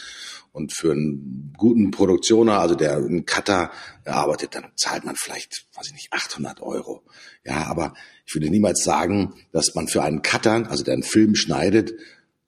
Und 0.54 0.74
für 0.74 0.94
einen 0.94 1.54
guten 1.58 1.92
Produktioner, 1.92 2.60
also 2.60 2.76
der 2.76 2.96
einen 2.96 3.26
Cutter 3.26 3.72
arbeitet, 4.06 4.56
dann 4.56 4.72
zahlt 4.78 5.04
man 5.04 5.16
vielleicht, 5.18 5.66
weiß 5.76 5.88
ich 5.88 5.94
nicht, 5.94 6.14
800 6.14 6.62
Euro. 6.62 7.04
Ja, 7.44 7.66
aber 7.66 7.94
ich 8.26 8.34
würde 8.34 8.50
niemals 8.50 8.84
sagen, 8.84 9.34
dass 9.52 9.76
man 9.76 9.90
für 9.90 10.02
einen 10.02 10.22
Cutter, 10.22 10.70
also 10.70 10.86
der 10.86 10.94
einen 10.94 11.04
Film 11.04 11.36
schneidet, 11.36 11.94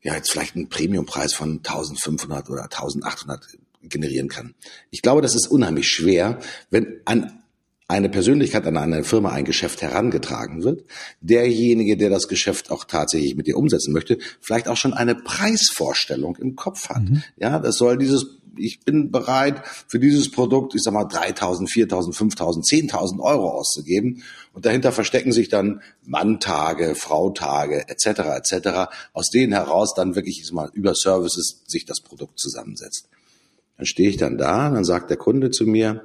ja 0.02 0.16
jetzt 0.16 0.32
vielleicht 0.32 0.56
einen 0.56 0.70
Premiumpreis 0.70 1.34
von 1.34 1.58
1500 1.58 2.50
oder 2.50 2.64
1800 2.64 3.58
generieren 3.82 4.30
kann. 4.30 4.56
Ich 4.90 5.02
glaube, 5.02 5.22
das 5.22 5.36
ist 5.36 5.48
unheimlich 5.48 5.90
schwer, 5.90 6.40
wenn 6.70 7.02
an 7.04 7.44
eine 7.88 8.10
Persönlichkeit 8.10 8.66
an 8.66 8.78
eine 8.78 9.04
Firma 9.04 9.32
ein 9.32 9.46
Geschäft 9.46 9.82
herangetragen 9.82 10.64
wird, 10.64 10.84
derjenige, 11.22 11.96
der 11.96 12.10
das 12.10 12.28
Geschäft 12.28 12.70
auch 12.70 12.84
tatsächlich 12.84 13.36
mit 13.36 13.48
dir 13.48 13.58
umsetzen 13.58 13.94
möchte, 13.94 14.18
vielleicht 14.42 14.68
auch 14.68 14.76
schon 14.76 14.94
eine 14.94 15.16
Preisvorstellung 15.16 16.36
im 16.36 16.56
Kopf 16.56 16.90
hat. 16.90 17.04
Mhm. 17.04 17.24
Ja, 17.38 17.60
das 17.60 17.78
soll 17.78 17.98
dieses 17.98 18.38
ich 18.60 18.80
bin 18.80 19.12
bereit 19.12 19.62
für 19.88 20.00
dieses 20.00 20.32
Produkt, 20.32 20.74
ich 20.76 20.82
sag 20.82 20.94
mal 20.94 21.06
3.000, 21.06 21.70
4.000, 21.70 22.16
5.000, 22.16 22.90
10.000 22.90 23.20
Euro 23.20 23.52
auszugeben 23.52 24.24
und 24.54 24.66
dahinter 24.66 24.92
verstecken 24.92 25.32
sich 25.32 25.50
dann 25.50 25.82
Manntage, 26.04 26.96
Frautage 26.96 27.88
etc. 27.88 28.08
etc. 28.38 28.70
Aus 29.14 29.30
denen 29.30 29.54
heraus 29.54 29.94
dann 29.96 30.16
wirklich 30.16 30.40
ich 30.40 30.48
sag 30.48 30.56
mal 30.56 30.72
über 30.74 30.96
Services 30.96 31.62
sich 31.68 31.86
das 31.86 32.02
Produkt 32.02 32.40
zusammensetzt. 32.40 33.10
Dann 33.78 33.86
stehe 33.86 34.10
ich 34.10 34.18
dann 34.18 34.38
da, 34.38 34.70
dann 34.70 34.84
sagt 34.84 35.10
der 35.10 35.18
Kunde 35.18 35.52
zu 35.52 35.66
mir, 35.66 36.04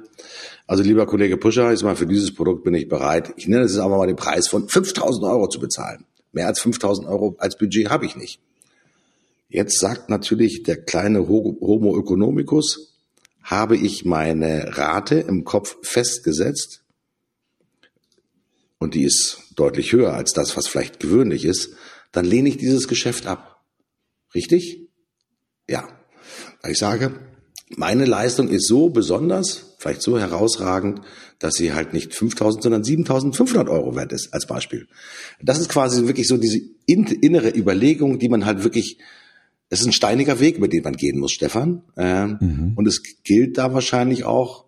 also 0.67 0.83
lieber 0.83 1.05
Kollege 1.05 1.37
Puscher, 1.37 1.71
ist 1.71 1.83
mal 1.83 1.95
für 1.95 2.05
dieses 2.05 2.33
Produkt 2.33 2.63
bin 2.63 2.73
ich 2.73 2.87
bereit, 2.87 3.33
ich 3.35 3.47
nenne 3.47 3.63
es 3.63 3.77
aber 3.77 3.97
mal 3.97 4.07
den 4.07 4.15
Preis 4.15 4.47
von 4.47 4.69
5000 4.69 5.25
Euro 5.25 5.47
zu 5.47 5.59
bezahlen. 5.59 6.05
Mehr 6.31 6.47
als 6.47 6.61
5000 6.61 7.07
Euro 7.07 7.35
als 7.39 7.57
Budget 7.57 7.89
habe 7.89 8.05
ich 8.05 8.15
nicht. 8.15 8.39
Jetzt 9.49 9.79
sagt 9.79 10.09
natürlich 10.09 10.63
der 10.63 10.77
kleine 10.77 11.27
Homo 11.27 11.99
economicus, 11.99 12.93
habe 13.43 13.75
ich 13.75 14.05
meine 14.05 14.77
Rate 14.77 15.15
im 15.19 15.43
Kopf 15.43 15.75
festgesetzt 15.81 16.83
und 18.83 18.95
die 18.95 19.03
ist 19.03 19.39
deutlich 19.55 19.93
höher 19.93 20.13
als 20.13 20.33
das, 20.33 20.57
was 20.57 20.67
vielleicht 20.67 20.99
gewöhnlich 20.99 21.45
ist, 21.45 21.75
dann 22.11 22.25
lehne 22.25 22.49
ich 22.49 22.57
dieses 22.57 22.87
Geschäft 22.87 23.27
ab. 23.27 23.63
Richtig? 24.35 24.89
Ja. 25.69 25.87
Ich 26.67 26.77
sage, 26.77 27.19
meine 27.77 28.05
Leistung 28.05 28.49
ist 28.49 28.67
so 28.67 28.89
besonders, 28.89 29.75
vielleicht 29.77 30.01
so 30.01 30.19
herausragend, 30.19 31.01
dass 31.39 31.55
sie 31.55 31.73
halt 31.73 31.93
nicht 31.93 32.13
5000, 32.13 32.63
sondern 32.63 32.83
7500 32.83 33.67
Euro 33.69 33.95
wert 33.95 34.13
ist, 34.13 34.33
als 34.33 34.47
Beispiel. 34.47 34.87
Das 35.41 35.59
ist 35.59 35.69
quasi 35.69 36.07
wirklich 36.07 36.27
so 36.27 36.37
diese 36.37 36.61
innere 36.85 37.49
Überlegung, 37.49 38.19
die 38.19 38.29
man 38.29 38.45
halt 38.45 38.63
wirklich, 38.63 38.97
es 39.69 39.81
ist 39.81 39.87
ein 39.87 39.93
steiniger 39.93 40.39
Weg, 40.39 40.57
über 40.57 40.67
den 40.67 40.83
man 40.83 40.95
gehen 40.95 41.19
muss, 41.19 41.31
Stefan. 41.31 41.83
Ähm, 41.97 42.37
mhm. 42.39 42.73
Und 42.75 42.87
es 42.87 43.01
gilt 43.23 43.57
da 43.57 43.73
wahrscheinlich 43.73 44.23
auch, 44.23 44.65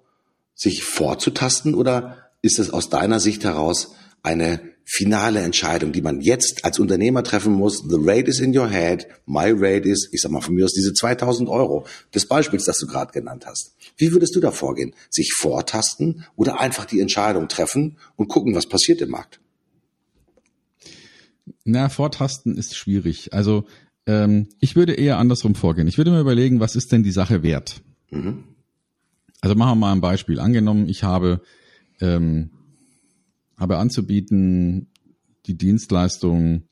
sich 0.56 0.84
vorzutasten 0.84 1.76
oder 1.76 2.30
ist 2.42 2.60
es 2.60 2.70
aus 2.70 2.90
deiner 2.90 3.20
Sicht 3.20 3.44
heraus 3.44 3.94
eine 4.24 4.62
finale 4.86 5.42
Entscheidung, 5.42 5.92
die 5.92 6.02
man 6.02 6.22
jetzt 6.22 6.64
als 6.64 6.80
Unternehmer 6.80 7.24
treffen 7.24 7.54
muss. 7.54 7.80
The 7.80 7.98
rate 8.00 8.30
is 8.30 8.40
in 8.40 8.56
your 8.56 8.70
head. 8.70 9.08
My 9.26 9.52
rate 9.52 9.90
is, 9.90 10.08
ich 10.12 10.22
sag 10.22 10.32
mal 10.32 10.42
von 10.42 10.54
mir 10.56 10.66
aus, 10.66 10.74
diese 10.74 10.94
2000 10.94 11.50
Euro 11.50 11.86
des 12.14 12.28
Beispiels, 12.28 12.66
das 12.66 12.78
du 12.78 12.86
gerade 12.86 13.12
genannt 13.12 13.46
hast. 13.48 13.76
Wie 13.98 14.12
würdest 14.12 14.36
du 14.36 14.40
da 14.40 14.52
vorgehen? 14.52 14.94
Sich 15.10 15.34
vortasten 15.34 16.24
oder 16.36 16.60
einfach 16.60 16.86
die 16.86 17.00
Entscheidung 17.00 17.48
treffen 17.48 17.98
und 18.16 18.28
gucken, 18.28 18.54
was 18.54 18.68
passiert 18.68 19.02
im 19.02 19.10
Markt? 19.10 19.40
Na, 21.64 21.90
vortasten 21.90 22.56
ist 22.56 22.76
schwierig. 22.78 23.34
Also 23.34 23.66
ähm, 24.06 24.48
ich 24.60 24.76
würde 24.76 24.94
eher 24.94 25.18
andersrum 25.18 25.56
vorgehen. 25.56 25.88
Ich 25.88 25.98
würde 25.98 26.12
mir 26.12 26.20
überlegen, 26.20 26.60
was 26.60 26.76
ist 26.76 26.92
denn 26.92 27.04
die 27.04 27.12
Sache 27.12 27.42
wert? 27.42 27.82
Mhm. 28.12 28.44
Also 29.42 29.56
machen 29.56 29.72
wir 29.72 29.76
mal 29.88 29.92
ein 29.92 30.02
Beispiel. 30.02 30.40
Angenommen, 30.40 30.88
ich 30.90 31.04
habe 31.04 31.42
ähm, 32.02 32.52
habe 33.58 33.78
anzubieten, 33.78 34.88
die 35.46 35.58
Dienstleistung, 35.58 36.64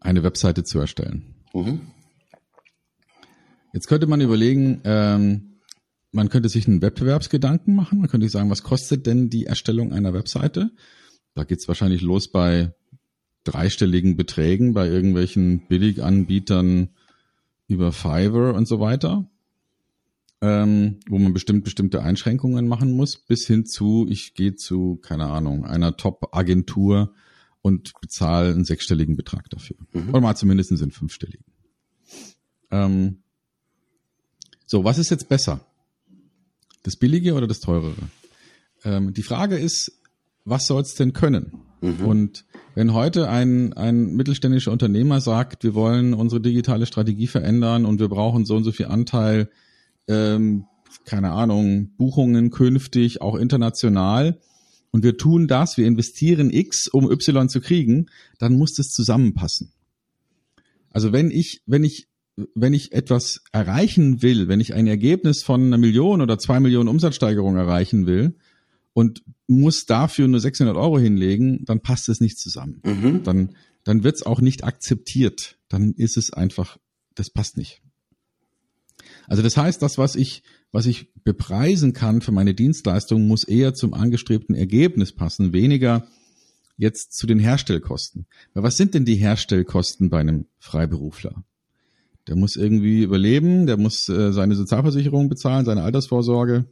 eine 0.00 0.22
Webseite 0.22 0.62
zu 0.64 0.78
erstellen. 0.78 1.34
Mhm. 1.52 1.80
Jetzt 3.72 3.88
könnte 3.88 4.06
man 4.06 4.20
überlegen, 4.20 4.80
ähm, 4.84 5.60
man 6.12 6.28
könnte 6.28 6.48
sich 6.48 6.66
einen 6.66 6.80
Wettbewerbsgedanken 6.80 7.74
machen. 7.74 7.98
Man 7.98 8.08
könnte 8.08 8.28
sagen, 8.28 8.50
was 8.50 8.62
kostet 8.62 9.06
denn 9.06 9.28
die 9.28 9.46
Erstellung 9.46 9.92
einer 9.92 10.14
Webseite? 10.14 10.70
Da 11.34 11.44
geht's 11.44 11.68
wahrscheinlich 11.68 12.00
los 12.00 12.28
bei 12.28 12.72
dreistelligen 13.44 14.16
Beträgen, 14.16 14.72
bei 14.72 14.88
irgendwelchen 14.88 15.66
Billiganbietern 15.68 16.90
über 17.68 17.92
Fiverr 17.92 18.54
und 18.54 18.66
so 18.66 18.80
weiter 18.80 19.28
ähm, 20.42 21.00
wo 21.08 21.18
man 21.18 21.32
bestimmt 21.32 21.64
bestimmte 21.64 22.02
Einschränkungen 22.02 22.68
machen 22.68 22.92
muss, 22.92 23.16
bis 23.16 23.46
hin 23.46 23.64
zu, 23.64 24.06
ich 24.08 24.34
gehe 24.34 24.54
zu, 24.54 24.96
keine 24.96 25.26
Ahnung, 25.26 25.64
einer 25.64 25.96
Top-Agentur 25.96 27.14
und 27.62 27.92
bezahle 28.00 28.52
einen 28.52 28.64
sechsstelligen 28.64 29.16
Betrag 29.16 29.48
dafür. 29.50 29.76
Mhm. 29.92 30.10
Oder 30.10 30.20
mal 30.20 30.36
zumindest 30.36 30.72
einen 30.72 30.90
fünfstelligen. 30.90 31.44
Ähm, 32.70 33.18
so, 34.66 34.84
was 34.84 34.98
ist 34.98 35.10
jetzt 35.10 35.28
besser? 35.28 35.64
Das 36.82 36.96
Billige 36.96 37.34
oder 37.34 37.46
das 37.46 37.60
Teurere? 37.60 37.94
Ähm, 38.84 39.14
die 39.14 39.22
Frage 39.22 39.56
ist, 39.56 39.92
was 40.44 40.66
soll 40.66 40.82
es 40.82 40.94
denn 40.94 41.12
können? 41.12 41.52
Mhm. 41.80 42.04
Und 42.04 42.44
wenn 42.74 42.92
heute 42.92 43.28
ein, 43.28 43.72
ein 43.72 44.14
mittelständischer 44.14 44.70
Unternehmer 44.70 45.20
sagt, 45.20 45.64
wir 45.64 45.74
wollen 45.74 46.14
unsere 46.14 46.40
digitale 46.40 46.86
Strategie 46.86 47.26
verändern 47.26 47.86
und 47.86 48.00
wir 48.00 48.08
brauchen 48.08 48.44
so 48.44 48.54
und 48.54 48.64
so 48.64 48.72
viel 48.72 48.86
Anteil 48.86 49.50
ähm, 50.08 50.66
keine 51.04 51.32
Ahnung, 51.32 51.90
Buchungen 51.96 52.50
künftig 52.50 53.20
auch 53.20 53.36
international 53.36 54.38
und 54.90 55.02
wir 55.02 55.16
tun 55.16 55.46
das, 55.46 55.76
wir 55.76 55.86
investieren 55.86 56.50
X, 56.50 56.88
um 56.88 57.10
Y 57.10 57.48
zu 57.48 57.60
kriegen, 57.60 58.06
dann 58.38 58.56
muss 58.56 58.74
das 58.74 58.88
zusammenpassen. 58.88 59.72
Also 60.90 61.12
wenn 61.12 61.30
ich, 61.30 61.60
wenn 61.66 61.84
ich, 61.84 62.08
wenn 62.54 62.72
ich 62.72 62.92
etwas 62.92 63.42
erreichen 63.52 64.22
will, 64.22 64.48
wenn 64.48 64.60
ich 64.60 64.74
ein 64.74 64.86
Ergebnis 64.86 65.42
von 65.42 65.64
einer 65.64 65.78
Million 65.78 66.22
oder 66.22 66.38
zwei 66.38 66.60
Millionen 66.60 66.88
Umsatzsteigerung 66.88 67.56
erreichen 67.56 68.06
will 68.06 68.36
und 68.94 69.22
muss 69.46 69.84
dafür 69.84 70.28
nur 70.28 70.40
600 70.40 70.76
Euro 70.76 70.98
hinlegen, 70.98 71.64
dann 71.66 71.80
passt 71.80 72.08
es 72.08 72.20
nicht 72.20 72.38
zusammen. 72.38 72.80
Mhm. 72.84 73.22
Dann, 73.22 73.54
dann 73.84 74.02
wird 74.02 74.16
es 74.16 74.24
auch 74.24 74.40
nicht 74.40 74.64
akzeptiert. 74.64 75.58
Dann 75.68 75.92
ist 75.92 76.16
es 76.16 76.32
einfach, 76.32 76.78
das 77.14 77.28
passt 77.30 77.58
nicht. 77.58 77.82
Also 79.26 79.42
das 79.42 79.56
heißt, 79.56 79.82
das, 79.82 79.98
was 79.98 80.14
ich, 80.14 80.42
was 80.72 80.86
ich 80.86 81.12
bepreisen 81.24 81.92
kann 81.92 82.20
für 82.20 82.32
meine 82.32 82.54
Dienstleistung, 82.54 83.26
muss 83.26 83.44
eher 83.44 83.74
zum 83.74 83.94
angestrebten 83.94 84.54
Ergebnis 84.54 85.12
passen, 85.12 85.52
weniger 85.52 86.06
jetzt 86.76 87.14
zu 87.14 87.26
den 87.26 87.38
Herstellkosten. 87.38 88.26
Weil 88.54 88.62
was 88.62 88.76
sind 88.76 88.94
denn 88.94 89.04
die 89.04 89.16
Herstellkosten 89.16 90.10
bei 90.10 90.20
einem 90.20 90.46
Freiberufler? 90.58 91.44
Der 92.26 92.36
muss 92.36 92.56
irgendwie 92.56 93.02
überleben, 93.02 93.66
der 93.66 93.76
muss 93.76 94.08
äh, 94.08 94.32
seine 94.32 94.56
Sozialversicherung 94.56 95.28
bezahlen, 95.28 95.64
seine 95.64 95.82
Altersvorsorge. 95.82 96.66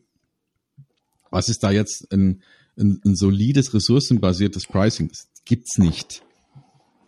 Was 1.30 1.48
ist 1.48 1.62
da 1.62 1.70
jetzt 1.70 2.12
ein, 2.12 2.42
ein, 2.76 3.00
ein 3.04 3.14
solides, 3.14 3.72
ressourcenbasiertes 3.72 4.66
Pricing? 4.66 5.08
Das 5.08 5.28
gibt's 5.44 5.78
nicht. 5.78 6.22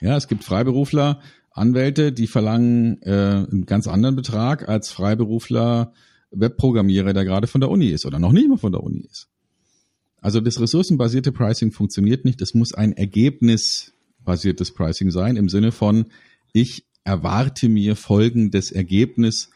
Ja, 0.01 0.17
es 0.17 0.29
gibt 0.29 0.45
Freiberufler, 0.45 1.21
Anwälte, 1.57 2.13
die 2.13 2.27
verlangen 2.27 3.01
äh, 3.03 3.47
einen 3.51 3.67
ganz 3.67 3.87
anderen 3.87 4.17
Betrag 4.17 4.69
als 4.69 4.91
Freiberufler 4.91 5.93
Webprogrammierer, 6.31 7.13
der 7.13 7.25
gerade 7.25 7.47
von 7.47 7.61
der 7.61 7.71
Uni 7.71 7.89
ist 7.89 8.05
oder 8.05 8.19
noch 8.19 8.33
nicht 8.33 8.49
mal 8.49 8.59
von 8.59 8.73
der 8.73 8.83
Uni 8.83 9.07
ist. 9.11 9.29
Also 10.21 10.41
das 10.41 10.61
ressourcenbasierte 10.61 11.33
Pricing 11.33 11.73
funktioniert 11.73 12.25
nicht. 12.25 12.43
Es 12.43 12.53
muss 12.55 12.75
ein 12.75 12.93
ergebnisbasiertes 12.93 14.73
Pricing 14.75 15.11
sein 15.11 15.37
im 15.37 15.49
Sinne 15.49 15.73
von, 15.73 16.07
ich 16.53 16.85
erwarte 17.05 17.69
mir 17.69 17.97
folgendes 17.97 18.73
Ergebnis 18.73 19.51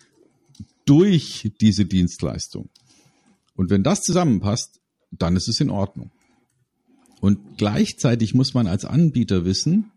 durch 0.85 1.53
diese 1.61 1.85
Dienstleistung. 1.85 2.69
Und 3.57 3.71
wenn 3.71 3.83
das 3.83 4.03
zusammenpasst, 4.03 4.81
dann 5.11 5.37
ist 5.37 5.49
es 5.49 5.61
in 5.61 5.71
Ordnung. 5.71 6.11
Und 7.21 7.59
gleichzeitig 7.59 8.35
muss 8.35 8.55
man 8.55 8.67
als 8.67 8.85
Anbieter 8.85 9.45
wissen, 9.45 9.91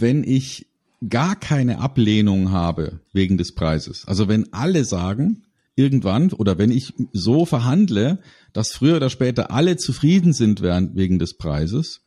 wenn 0.00 0.24
ich 0.24 0.66
gar 1.08 1.36
keine 1.36 1.80
Ablehnung 1.80 2.50
habe 2.50 3.00
wegen 3.12 3.36
des 3.36 3.54
Preises. 3.54 4.06
Also 4.06 4.28
wenn 4.28 4.52
alle 4.52 4.84
sagen, 4.84 5.42
irgendwann 5.74 6.32
oder 6.32 6.58
wenn 6.58 6.70
ich 6.70 6.94
so 7.12 7.44
verhandle, 7.44 8.18
dass 8.52 8.72
früher 8.72 8.96
oder 8.96 9.10
später 9.10 9.50
alle 9.50 9.76
zufrieden 9.76 10.32
sind 10.32 10.62
wegen 10.62 11.18
des 11.18 11.34
Preises 11.34 12.02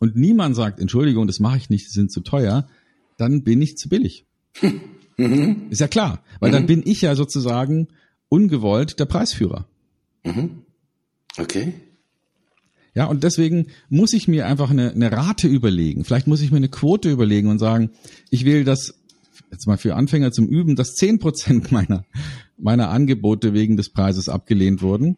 und 0.00 0.16
niemand 0.16 0.56
sagt, 0.56 0.80
Entschuldigung, 0.80 1.26
das 1.26 1.38
mache 1.40 1.58
ich 1.58 1.70
nicht, 1.70 1.86
die 1.86 1.92
sind 1.92 2.10
zu 2.10 2.20
teuer, 2.20 2.66
dann 3.18 3.44
bin 3.44 3.62
ich 3.62 3.76
zu 3.76 3.88
billig. 3.88 4.26
Mhm. 5.18 5.66
Ist 5.68 5.82
ja 5.82 5.88
klar, 5.88 6.24
weil 6.40 6.48
mhm. 6.48 6.54
dann 6.54 6.66
bin 6.66 6.82
ich 6.86 7.02
ja 7.02 7.14
sozusagen 7.14 7.88
ungewollt 8.30 8.98
der 8.98 9.04
Preisführer. 9.04 9.68
Mhm. 10.24 10.62
Okay. 11.36 11.74
Ja, 12.94 13.06
und 13.06 13.24
deswegen 13.24 13.68
muss 13.88 14.12
ich 14.12 14.28
mir 14.28 14.46
einfach 14.46 14.70
eine, 14.70 14.92
eine 14.92 15.10
Rate 15.10 15.48
überlegen. 15.48 16.04
Vielleicht 16.04 16.26
muss 16.26 16.42
ich 16.42 16.50
mir 16.50 16.58
eine 16.58 16.68
Quote 16.68 17.10
überlegen 17.10 17.48
und 17.48 17.58
sagen, 17.58 17.90
ich 18.30 18.44
will 18.44 18.64
das 18.64 18.94
jetzt 19.50 19.66
mal 19.66 19.78
für 19.78 19.94
Anfänger 19.94 20.32
zum 20.32 20.46
Üben, 20.46 20.76
dass 20.76 20.94
zehn 20.94 21.18
Prozent 21.18 21.72
meiner, 21.72 22.04
meiner 22.58 22.90
Angebote 22.90 23.54
wegen 23.54 23.76
des 23.76 23.90
Preises 23.90 24.28
abgelehnt 24.28 24.82
wurden. 24.82 25.16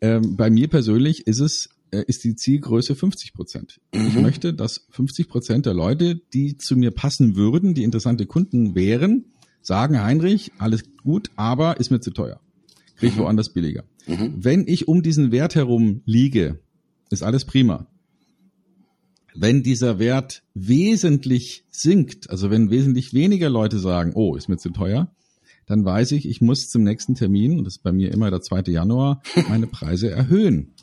Ähm, 0.00 0.36
bei 0.36 0.50
mir 0.50 0.68
persönlich 0.68 1.26
ist 1.26 1.40
es, 1.40 1.68
äh, 1.90 2.04
ist 2.06 2.24
die 2.24 2.36
Zielgröße 2.36 2.94
50 2.94 3.34
Prozent. 3.34 3.80
Mhm. 3.94 4.06
Ich 4.06 4.14
möchte, 4.14 4.54
dass 4.54 4.86
50 4.90 5.28
Prozent 5.28 5.66
der 5.66 5.74
Leute, 5.74 6.20
die 6.32 6.56
zu 6.56 6.76
mir 6.76 6.90
passen 6.90 7.36
würden, 7.36 7.74
die 7.74 7.84
interessante 7.84 8.26
Kunden 8.26 8.74
wären, 8.74 9.26
sagen, 9.60 10.02
Heinrich, 10.02 10.52
alles 10.58 10.84
gut, 11.02 11.30
aber 11.36 11.80
ist 11.80 11.90
mir 11.90 12.00
zu 12.00 12.10
teuer. 12.10 12.40
Kriege 12.96 13.12
ich 13.12 13.18
mhm. 13.18 13.22
woanders 13.22 13.52
billiger. 13.52 13.84
Mhm. 14.06 14.34
Wenn 14.36 14.68
ich 14.68 14.88
um 14.88 15.02
diesen 15.02 15.32
Wert 15.32 15.54
herum 15.54 16.02
liege, 16.04 16.60
ist 17.14 17.22
alles 17.22 17.44
prima. 17.44 17.86
Wenn 19.34 19.62
dieser 19.62 19.98
Wert 19.98 20.42
wesentlich 20.54 21.64
sinkt, 21.70 22.30
also 22.30 22.50
wenn 22.50 22.70
wesentlich 22.70 23.14
weniger 23.14 23.50
Leute 23.50 23.78
sagen, 23.78 24.12
oh, 24.14 24.36
ist 24.36 24.48
mir 24.48 24.58
zu 24.58 24.70
teuer, 24.70 25.10
dann 25.66 25.84
weiß 25.84 26.12
ich, 26.12 26.28
ich 26.28 26.40
muss 26.40 26.68
zum 26.68 26.82
nächsten 26.82 27.14
Termin, 27.14 27.58
und 27.58 27.64
das 27.64 27.76
ist 27.76 27.82
bei 27.82 27.92
mir 27.92 28.12
immer 28.12 28.30
der 28.30 28.42
2. 28.42 28.64
Januar, 28.66 29.22
meine 29.48 29.66
Preise 29.66 30.10
erhöhen. 30.10 30.74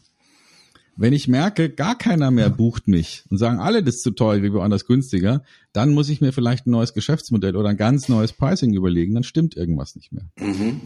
Wenn 0.98 1.14
ich 1.14 1.28
merke, 1.28 1.70
gar 1.70 1.98
keiner 1.98 2.32
mehr 2.32 2.50
bucht 2.50 2.88
mich 2.88 3.24
und 3.30 3.38
sagen, 3.38 3.60
alle 3.60 3.84
das 3.84 3.96
ist 3.96 4.04
zu 4.04 4.12
teuer, 4.12 4.44
wie 4.44 4.52
woanders 4.52 4.86
günstiger, 4.86 5.44
dann 5.72 5.94
muss 5.94 6.10
ich 6.10 6.20
mir 6.20 6.34
vielleicht 6.34 6.68
ein 6.68 6.72
neues 6.72 6.94
Geschäftsmodell 6.94 7.56
oder 7.56 7.70
ein 7.70 7.78
ganz 7.78 8.10
neues 8.10 8.34
Pricing 8.34 8.74
überlegen, 8.74 9.14
dann 9.14 9.24
stimmt 9.24 9.56
irgendwas 9.56 9.96
nicht 9.96 10.12
mehr. 10.12 10.30
Mhm. 10.38 10.82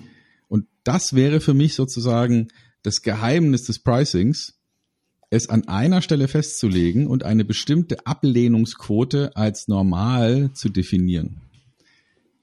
Und 0.47 0.67
das 0.84 1.15
wäre 1.15 1.41
für 1.41 1.53
mich 1.53 1.73
sozusagen 1.73 2.49
das 2.84 3.01
Geheimnis 3.01 3.63
des 3.63 3.79
Pricings, 3.79 4.60
es 5.29 5.49
an 5.49 5.67
einer 5.67 6.01
Stelle 6.01 6.27
festzulegen 6.27 7.07
und 7.07 7.23
eine 7.23 7.45
bestimmte 7.45 8.05
Ablehnungsquote 8.05 9.35
als 9.35 9.67
normal 9.67 10.51
zu 10.53 10.69
definieren. 10.69 11.41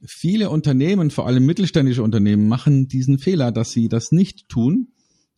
Viele 0.04 0.50
Unternehmen, 0.50 1.10
vor 1.10 1.26
allem 1.26 1.46
mittelständische 1.46 2.02
Unternehmen, 2.02 2.48
machen 2.48 2.88
diesen 2.88 3.18
Fehler, 3.18 3.52
dass 3.52 3.70
sie 3.70 3.88
das 3.88 4.10
nicht 4.10 4.48
tun 4.48 4.88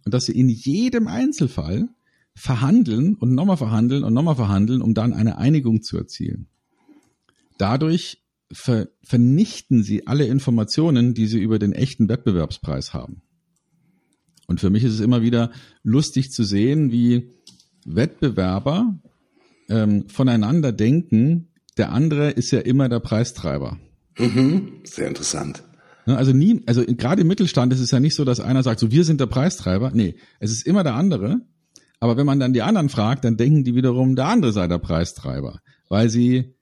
und 0.04 0.14
dass 0.14 0.24
sie 0.24 0.38
in 0.38 0.48
jedem 0.48 1.07
Einzelfall 1.07 1.88
verhandeln 2.35 3.14
und 3.14 3.35
nochmal 3.35 3.57
verhandeln 3.57 4.04
und 4.04 4.14
nochmal 4.14 4.37
verhandeln, 4.37 4.83
um 4.83 4.94
dann 4.94 5.12
eine 5.12 5.38
Einigung 5.38 5.83
zu 5.83 5.98
erzielen. 5.98 6.48
Dadurch 7.59 8.22
ver 8.52 8.88
vernichten 9.02 9.83
sie 9.83 10.07
alle 10.07 10.26
Informationen, 10.26 11.14
die 11.14 11.26
sie 11.26 11.40
über 11.40 11.59
den 11.59 11.72
echten 11.72 12.09
Wettbewerbspreis 12.09 12.94
haben. 12.94 13.22
Und 14.46 14.61
für 14.61 14.70
mich 14.70 14.85
ist 14.85 14.94
es 14.94 15.00
immer 15.00 15.22
wieder 15.22 15.50
lustig 15.83 16.33
zu 16.33 16.44
sehen, 16.44 16.92
wie 16.92 17.30
Wettbewerber 17.85 18.98
ähm, 19.68 20.09
voneinander 20.09 20.72
denken, 20.72 21.48
der 21.76 21.92
andere 21.92 22.30
ist 22.30 22.50
ja 22.50 22.61
immer 22.61 22.88
der 22.88 23.00
Preistreiber. 23.00 23.78
Mhm, 24.18 24.80
sehr 24.85 25.09
interessant. 25.09 25.64
Ne, 26.07 26.16
also 26.16 26.33
nie, 26.33 26.62
also 26.66 26.85
gerade 26.87 27.22
im 27.22 27.28
Mittelstand 27.28 27.72
ist 27.72 27.80
es 27.80 27.90
ja 27.90 28.00
nicht 28.00 28.14
so, 28.14 28.24
dass 28.24 28.40
einer 28.40 28.62
sagt, 28.62 28.80
so 28.80 28.90
wir 28.90 29.04
sind 29.04 29.20
der 29.20 29.26
Preistreiber. 29.26 29.90
Nee, 29.92 30.16
es 30.38 30.50
ist 30.50 30.66
immer 30.66 30.85
der 30.85 30.94
andere. 30.94 31.40
Aber 32.00 32.16
wenn 32.16 32.26
man 32.26 32.38
dann 32.38 32.52
die 32.52 32.62
anderen 32.62 32.90
fragt, 32.90 33.24
dann 33.24 33.37
denken 33.37 33.64
die 33.64 33.74
wiederum, 33.74 34.14
der 34.14 34.26
andere 34.26 34.52
sei 34.52 34.68
der 34.68 34.78
Preistreiber, 34.78 35.61
weil 35.88 36.11
sie 36.11 36.54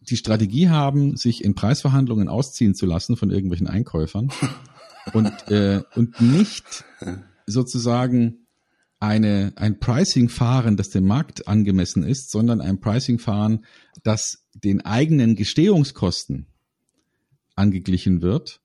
die 0.00 0.16
Strategie 0.16 0.68
haben, 0.68 1.16
sich 1.16 1.42
in 1.42 1.54
Preisverhandlungen 1.54 2.28
ausziehen 2.28 2.74
zu 2.74 2.86
lassen 2.86 3.16
von 3.16 3.30
irgendwelchen 3.30 3.66
Einkäufern 3.66 4.30
und, 5.14 5.32
äh, 5.48 5.82
und 5.94 6.20
nicht 6.20 6.84
sozusagen 7.50 8.46
eine, 9.00 9.52
ein 9.56 9.78
Pricing 9.80 10.28
fahren, 10.28 10.76
das 10.76 10.90
dem 10.90 11.06
Markt 11.06 11.48
angemessen 11.48 12.02
ist, 12.02 12.30
sondern 12.30 12.60
ein 12.60 12.80
Pricing 12.80 13.18
fahren, 13.18 13.64
das 14.02 14.44
den 14.54 14.82
eigenen 14.82 15.36
Gestehungskosten 15.36 16.46
angeglichen 17.56 18.20
wird 18.22 18.60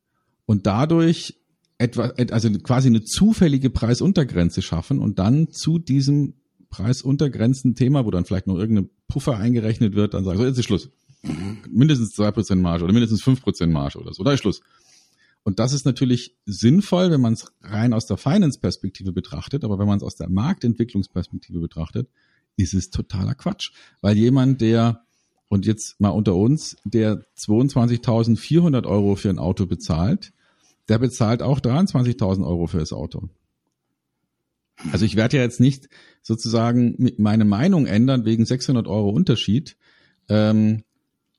und 0.45 0.65
dadurch 0.67 1.39
etwa, 1.77 2.13
also 2.31 2.49
quasi 2.59 2.87
eine 2.89 3.03
zufällige 3.03 3.69
Preisuntergrenze 3.69 4.61
schaffen 4.61 4.99
und 4.99 5.19
dann 5.19 5.49
zu 5.49 5.79
diesem 5.79 6.35
Preisuntergrenzen-Thema, 6.69 8.05
wo 8.05 8.11
dann 8.11 8.25
vielleicht 8.25 8.47
noch 8.47 8.57
irgendeine 8.57 8.89
Puffer 9.07 9.37
eingerechnet 9.37 9.95
wird, 9.95 10.13
dann 10.13 10.25
sagen, 10.25 10.37
so, 10.37 10.45
jetzt 10.45 10.57
ist 10.57 10.65
Schluss. 10.65 10.89
Mindestens 11.69 12.11
zwei 12.11 12.31
Prozent 12.31 12.61
Marge 12.61 12.83
oder 12.83 12.93
mindestens 12.93 13.23
fünf 13.23 13.41
Prozent 13.41 13.71
Marge 13.71 13.99
oder 13.99 14.13
so, 14.13 14.23
da 14.23 14.33
ist 14.33 14.41
Schluss. 14.41 14.61
Und 15.45 15.59
das 15.59 15.73
ist 15.73 15.85
natürlich 15.85 16.35
sinnvoll, 16.47 17.11
wenn 17.11 17.21
man 17.21 17.33
es 17.33 17.53
rein 17.61 17.93
aus 17.93 18.07
der 18.07 18.17
Finance-Perspektive 18.17 19.11
betrachtet, 19.11 19.63
aber 19.63 19.77
wenn 19.77 19.85
man 19.85 19.97
es 19.97 20.03
aus 20.03 20.15
der 20.15 20.27
Marktentwicklungsperspektive 20.27 21.59
betrachtet, 21.59 22.09
ist 22.57 22.73
es 22.73 22.89
totaler 22.89 23.35
Quatsch. 23.35 23.71
Weil 24.01 24.17
jemand, 24.17 24.59
der, 24.61 25.05
und 25.47 25.67
jetzt 25.67 26.01
mal 26.01 26.09
unter 26.09 26.33
uns, 26.33 26.77
der 26.83 27.23
22.400 27.37 28.87
Euro 28.87 29.15
für 29.15 29.29
ein 29.29 29.37
Auto 29.37 29.67
bezahlt, 29.67 30.33
der 30.89 30.97
bezahlt 30.97 31.43
auch 31.43 31.59
23.000 31.59 32.43
Euro 32.43 32.65
für 32.65 32.79
das 32.79 32.91
Auto. 32.91 33.29
Also 34.91 35.05
ich 35.05 35.15
werde 35.15 35.37
ja 35.37 35.43
jetzt 35.43 35.59
nicht 35.59 35.89
sozusagen 36.23 37.11
meine 37.19 37.45
Meinung 37.45 37.85
ändern 37.85 38.25
wegen 38.25 38.47
600 38.47 38.87
Euro 38.87 39.09
Unterschied, 39.11 39.77
ähm, 40.27 40.83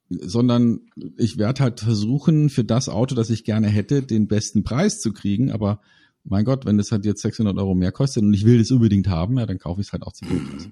sondern 0.09 0.81
ich 1.17 1.37
werde 1.37 1.63
halt 1.63 1.81
versuchen, 1.81 2.49
für 2.49 2.65
das 2.65 2.89
Auto, 2.89 3.15
das 3.15 3.31
ich 3.31 3.45
gerne 3.45 3.69
hätte, 3.69 4.03
den 4.03 4.29
besten 4.29 4.63
Preis 4.63 5.01
zu 5.01 5.13
kriegen. 5.13 5.51
Aber 5.51 5.81
mein 6.25 6.45
Gott, 6.45 6.65
wenn 6.67 6.79
das 6.79 6.93
halt 6.93 7.05
jetzt 7.05 7.23
600 7.23 7.57
Euro 7.59 7.75
mehr 7.75 7.93
kostet 7.93 8.23
und 8.23 8.35
ich 8.35 8.45
will 8.45 8.59
das 8.59 8.71
unbedingt 8.71 9.09
haben, 9.09 9.39
ja, 9.39 9.47
dann 9.47 9.59
kaufe 9.59 9.81
ich 9.81 9.89
es 9.89 9.93
halt 9.93 10.03
auch 10.03 10.13
zu 10.13 10.25
Preis. 10.25 10.69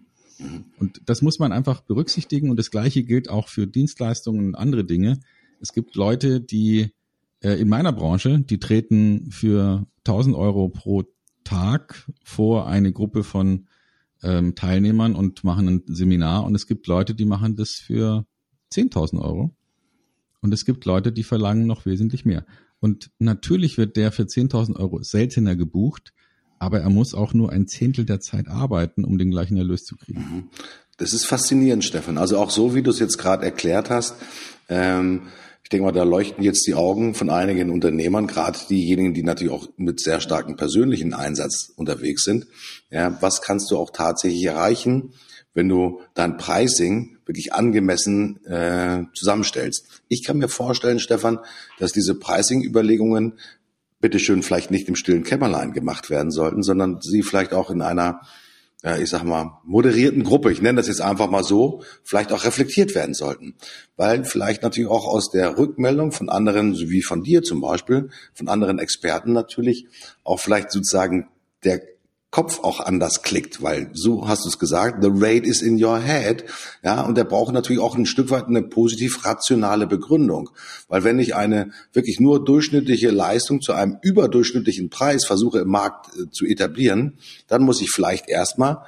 Und 0.78 1.00
das 1.06 1.22
muss 1.22 1.38
man 1.38 1.52
einfach 1.52 1.80
berücksichtigen. 1.80 2.50
Und 2.50 2.58
das 2.58 2.70
Gleiche 2.70 3.02
gilt 3.02 3.28
auch 3.28 3.48
für 3.48 3.66
Dienstleistungen 3.66 4.46
und 4.46 4.54
andere 4.54 4.84
Dinge. 4.84 5.20
Es 5.60 5.72
gibt 5.72 5.96
Leute, 5.96 6.40
die 6.40 6.90
äh, 7.40 7.60
in 7.60 7.68
meiner 7.68 7.92
Branche, 7.92 8.40
die 8.40 8.58
treten 8.58 9.30
für 9.30 9.86
1000 9.98 10.36
Euro 10.36 10.68
pro 10.68 11.04
Tag 11.44 12.08
vor 12.24 12.66
eine 12.66 12.92
Gruppe 12.92 13.22
von 13.22 13.66
ähm, 14.22 14.54
Teilnehmern 14.54 15.14
und 15.14 15.44
machen 15.44 15.68
ein 15.68 15.82
Seminar. 15.86 16.44
Und 16.44 16.54
es 16.54 16.66
gibt 16.66 16.86
Leute, 16.86 17.14
die 17.14 17.26
machen 17.26 17.56
das 17.56 17.72
für 17.72 18.26
10.000 18.74 19.20
Euro. 19.20 19.54
Und 20.40 20.52
es 20.52 20.64
gibt 20.64 20.84
Leute, 20.84 21.12
die 21.12 21.22
verlangen 21.22 21.66
noch 21.66 21.86
wesentlich 21.86 22.24
mehr. 22.24 22.44
Und 22.80 23.10
natürlich 23.18 23.78
wird 23.78 23.96
der 23.96 24.12
für 24.12 24.24
10.000 24.24 24.76
Euro 24.76 25.02
seltener 25.02 25.56
gebucht, 25.56 26.12
aber 26.58 26.80
er 26.80 26.90
muss 26.90 27.14
auch 27.14 27.32
nur 27.32 27.50
ein 27.50 27.66
Zehntel 27.66 28.04
der 28.04 28.20
Zeit 28.20 28.48
arbeiten, 28.48 29.04
um 29.04 29.16
den 29.16 29.30
gleichen 29.30 29.56
Erlös 29.56 29.84
zu 29.84 29.96
kriegen. 29.96 30.20
Mhm. 30.20 30.48
Das 30.96 31.12
ist 31.12 31.26
faszinierend, 31.26 31.84
Stefan. 31.84 32.18
Also 32.18 32.38
auch 32.38 32.50
so, 32.50 32.74
wie 32.74 32.82
du 32.82 32.90
es 32.90 32.98
jetzt 32.98 33.18
gerade 33.18 33.44
erklärt 33.44 33.90
hast. 33.90 34.16
Ähm, 34.68 35.22
ich 35.62 35.70
denke 35.70 35.86
mal, 35.86 35.92
da 35.92 36.02
leuchten 36.02 36.44
jetzt 36.44 36.66
die 36.66 36.74
Augen 36.74 37.14
von 37.14 37.30
einigen 37.30 37.70
Unternehmern, 37.70 38.26
gerade 38.26 38.58
diejenigen, 38.68 39.14
die 39.14 39.22
natürlich 39.22 39.52
auch 39.52 39.68
mit 39.76 39.98
sehr 39.98 40.20
starkem 40.20 40.56
persönlichen 40.56 41.14
Einsatz 41.14 41.72
unterwegs 41.74 42.22
sind. 42.22 42.46
Ja, 42.90 43.16
was 43.22 43.40
kannst 43.40 43.70
du 43.70 43.78
auch 43.78 43.90
tatsächlich 43.90 44.44
erreichen, 44.44 45.14
wenn 45.54 45.68
du 45.68 46.00
dein 46.12 46.36
Pricing 46.36 47.13
wirklich 47.26 47.52
angemessen 47.52 48.44
äh, 48.46 49.04
zusammenstellst. 49.14 50.02
Ich 50.08 50.24
kann 50.24 50.38
mir 50.38 50.48
vorstellen, 50.48 50.98
Stefan, 50.98 51.38
dass 51.78 51.92
diese 51.92 52.14
Pricing-Überlegungen 52.14 53.38
bitteschön 54.00 54.42
vielleicht 54.42 54.70
nicht 54.70 54.88
im 54.88 54.96
stillen 54.96 55.24
Kämmerlein 55.24 55.72
gemacht 55.72 56.10
werden 56.10 56.30
sollten, 56.30 56.62
sondern 56.62 57.00
sie 57.00 57.22
vielleicht 57.22 57.54
auch 57.54 57.70
in 57.70 57.80
einer, 57.80 58.20
äh, 58.82 59.02
ich 59.02 59.08
sag 59.08 59.24
mal, 59.24 59.58
moderierten 59.64 60.24
Gruppe, 60.24 60.52
ich 60.52 60.60
nenne 60.60 60.76
das 60.76 60.88
jetzt 60.88 61.00
einfach 61.00 61.30
mal 61.30 61.42
so, 61.42 61.82
vielleicht 62.02 62.30
auch 62.30 62.44
reflektiert 62.44 62.94
werden 62.94 63.14
sollten. 63.14 63.54
Weil 63.96 64.24
vielleicht 64.24 64.62
natürlich 64.62 64.90
auch 64.90 65.06
aus 65.06 65.30
der 65.30 65.56
Rückmeldung 65.56 66.12
von 66.12 66.28
anderen, 66.28 66.74
so 66.74 66.90
wie 66.90 67.02
von 67.02 67.22
dir 67.22 67.42
zum 67.42 67.62
Beispiel, 67.62 68.10
von 68.34 68.48
anderen 68.48 68.78
Experten 68.78 69.32
natürlich, 69.32 69.86
auch 70.22 70.38
vielleicht 70.38 70.70
sozusagen 70.70 71.28
der 71.64 71.80
Kopf 72.34 72.64
auch 72.64 72.80
anders 72.80 73.22
klickt, 73.22 73.62
weil 73.62 73.90
so 73.92 74.26
hast 74.26 74.44
du 74.44 74.48
es 74.48 74.58
gesagt, 74.58 75.04
the 75.04 75.10
rate 75.12 75.46
is 75.46 75.62
in 75.62 75.80
your 75.80 76.00
head, 76.00 76.44
ja, 76.82 77.02
und 77.02 77.16
der 77.16 77.22
braucht 77.22 77.54
natürlich 77.54 77.80
auch 77.80 77.96
ein 77.96 78.06
Stück 78.06 78.30
weit 78.30 78.48
eine 78.48 78.62
positiv 78.62 79.24
rationale 79.24 79.86
Begründung, 79.86 80.50
weil 80.88 81.04
wenn 81.04 81.20
ich 81.20 81.36
eine 81.36 81.70
wirklich 81.92 82.18
nur 82.18 82.44
durchschnittliche 82.44 83.10
Leistung 83.10 83.60
zu 83.60 83.72
einem 83.72 83.98
überdurchschnittlichen 84.02 84.90
Preis 84.90 85.24
versuche 85.24 85.60
im 85.60 85.68
Markt 85.68 86.08
äh, 86.16 86.28
zu 86.32 86.44
etablieren, 86.44 87.18
dann 87.46 87.62
muss 87.62 87.80
ich 87.80 87.92
vielleicht 87.92 88.28
erstmal 88.28 88.78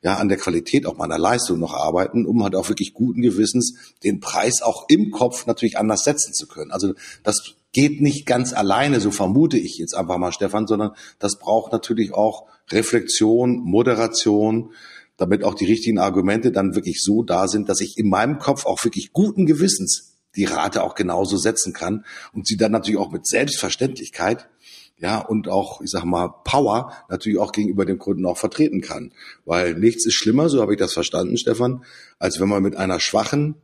ja, 0.00 0.16
an 0.16 0.30
der 0.30 0.38
Qualität 0.38 0.86
auch 0.86 0.96
meiner 0.96 1.18
Leistung 1.18 1.58
noch 1.58 1.74
arbeiten, 1.74 2.24
um 2.24 2.42
halt 2.42 2.54
auch 2.54 2.70
wirklich 2.70 2.94
guten 2.94 3.20
Gewissens 3.20 3.74
den 4.02 4.20
Preis 4.20 4.62
auch 4.62 4.86
im 4.88 5.10
Kopf 5.10 5.44
natürlich 5.44 5.76
anders 5.76 6.04
setzen 6.04 6.32
zu 6.32 6.46
können. 6.46 6.70
Also 6.70 6.94
das 7.22 7.54
geht 7.74 8.00
nicht 8.00 8.24
ganz 8.24 8.54
alleine, 8.54 9.00
so 9.00 9.10
vermute 9.10 9.58
ich 9.58 9.76
jetzt 9.76 9.94
einfach 9.94 10.16
mal, 10.16 10.32
Stefan, 10.32 10.66
sondern 10.66 10.92
das 11.18 11.38
braucht 11.38 11.72
natürlich 11.72 12.14
auch 12.14 12.46
Reflexion, 12.70 13.60
Moderation, 13.62 14.72
damit 15.18 15.44
auch 15.44 15.54
die 15.54 15.66
richtigen 15.66 15.98
Argumente 15.98 16.50
dann 16.50 16.74
wirklich 16.74 17.02
so 17.02 17.22
da 17.22 17.46
sind, 17.46 17.68
dass 17.68 17.80
ich 17.80 17.98
in 17.98 18.08
meinem 18.08 18.38
Kopf 18.38 18.64
auch 18.64 18.82
wirklich 18.84 19.12
guten 19.12 19.44
Gewissens 19.44 20.14
die 20.36 20.44
Rate 20.44 20.82
auch 20.82 20.94
genauso 20.94 21.36
setzen 21.36 21.72
kann 21.72 22.04
und 22.32 22.46
sie 22.46 22.56
dann 22.56 22.72
natürlich 22.72 22.98
auch 22.98 23.12
mit 23.12 23.26
Selbstverständlichkeit 23.26 24.48
ja, 24.96 25.18
und 25.18 25.48
auch, 25.48 25.80
ich 25.80 25.90
sag 25.90 26.04
mal, 26.04 26.28
Power 26.44 26.92
natürlich 27.08 27.38
auch 27.38 27.52
gegenüber 27.52 27.84
dem 27.84 27.98
Kunden 27.98 28.24
auch 28.26 28.38
vertreten 28.38 28.80
kann. 28.80 29.12
Weil 29.44 29.74
nichts 29.74 30.06
ist 30.06 30.14
schlimmer, 30.14 30.48
so 30.48 30.62
habe 30.62 30.72
ich 30.72 30.78
das 30.78 30.92
verstanden, 30.92 31.36
Stefan, 31.36 31.84
als 32.18 32.40
wenn 32.40 32.48
man 32.48 32.62
mit 32.62 32.76
einer 32.76 33.00
schwachen 33.00 33.56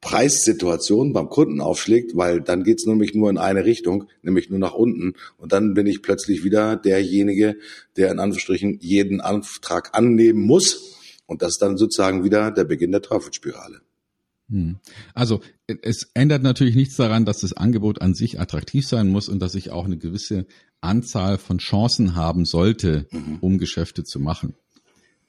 Preissituation 0.00 1.12
beim 1.12 1.28
Kunden 1.28 1.60
aufschlägt, 1.60 2.16
weil 2.16 2.40
dann 2.40 2.62
geht's 2.62 2.86
nämlich 2.86 3.14
nur 3.14 3.30
in 3.30 3.38
eine 3.38 3.64
Richtung, 3.64 4.04
nämlich 4.22 4.48
nur 4.48 4.58
nach 4.58 4.74
unten. 4.74 5.14
Und 5.38 5.52
dann 5.52 5.74
bin 5.74 5.86
ich 5.86 6.02
plötzlich 6.02 6.44
wieder 6.44 6.76
derjenige, 6.76 7.56
der 7.96 8.12
in 8.12 8.18
Anführungsstrichen 8.18 8.78
jeden 8.80 9.20
Antrag 9.20 9.96
annehmen 9.96 10.40
muss. 10.40 10.94
Und 11.26 11.42
das 11.42 11.52
ist 11.52 11.62
dann 11.62 11.76
sozusagen 11.76 12.24
wieder 12.24 12.50
der 12.50 12.64
Beginn 12.64 12.92
der 12.92 13.02
Teufelsspirale. 13.02 13.80
Hm. 14.50 14.78
Also 15.14 15.40
es 15.82 16.10
ändert 16.14 16.42
natürlich 16.42 16.74
nichts 16.74 16.96
daran, 16.96 17.24
dass 17.24 17.40
das 17.40 17.52
Angebot 17.52 18.00
an 18.00 18.14
sich 18.14 18.40
attraktiv 18.40 18.86
sein 18.86 19.08
muss 19.08 19.28
und 19.28 19.40
dass 19.40 19.54
ich 19.54 19.70
auch 19.70 19.84
eine 19.84 19.98
gewisse 19.98 20.46
Anzahl 20.80 21.38
von 21.38 21.58
Chancen 21.58 22.14
haben 22.14 22.44
sollte, 22.44 23.06
mhm. 23.10 23.38
um 23.40 23.58
Geschäfte 23.58 24.04
zu 24.04 24.20
machen. 24.20 24.54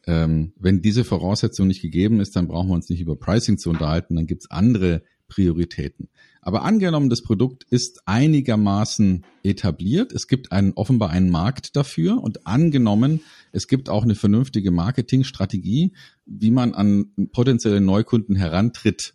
Ähm, 0.09 0.53
wenn 0.59 0.81
diese 0.81 1.03
Voraussetzung 1.03 1.67
nicht 1.67 1.83
gegeben 1.83 2.19
ist, 2.19 2.35
dann 2.35 2.47
brauchen 2.47 2.69
wir 2.69 2.73
uns 2.73 2.89
nicht 2.89 2.99
über 2.99 3.15
Pricing 3.15 3.59
zu 3.59 3.69
unterhalten, 3.69 4.15
dann 4.15 4.25
gibt's 4.25 4.49
andere 4.49 5.03
Prioritäten. 5.27 6.09
Aber 6.41 6.63
angenommen, 6.63 7.11
das 7.11 7.21
Produkt 7.21 7.63
ist 7.69 8.01
einigermaßen 8.07 9.23
etabliert, 9.43 10.11
es 10.11 10.27
gibt 10.27 10.51
einen, 10.51 10.73
offenbar 10.73 11.11
einen 11.11 11.29
Markt 11.29 11.75
dafür 11.75 12.23
und 12.23 12.47
angenommen, 12.47 13.21
es 13.51 13.67
gibt 13.67 13.87
auch 13.87 14.01
eine 14.01 14.15
vernünftige 14.15 14.71
Marketingstrategie, 14.71 15.93
wie 16.25 16.49
man 16.49 16.73
an 16.73 17.11
potenzielle 17.31 17.79
Neukunden 17.79 18.35
herantritt. 18.35 19.13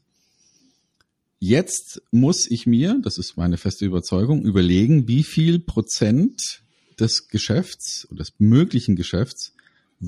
Jetzt 1.41 2.03
muss 2.13 2.49
ich 2.49 2.69
mir, 2.69 3.01
das 3.03 3.19
ist 3.19 3.37
meine 3.37 3.57
feste 3.57 3.85
Überzeugung, 3.85 4.45
überlegen, 4.45 5.09
wie 5.09 5.25
viel 5.25 5.59
Prozent 5.59 6.63
des 7.01 7.27
Geschäfts 7.27 8.07
oder 8.13 8.19
des 8.19 8.35
möglichen 8.39 8.95
Geschäfts 8.95 9.55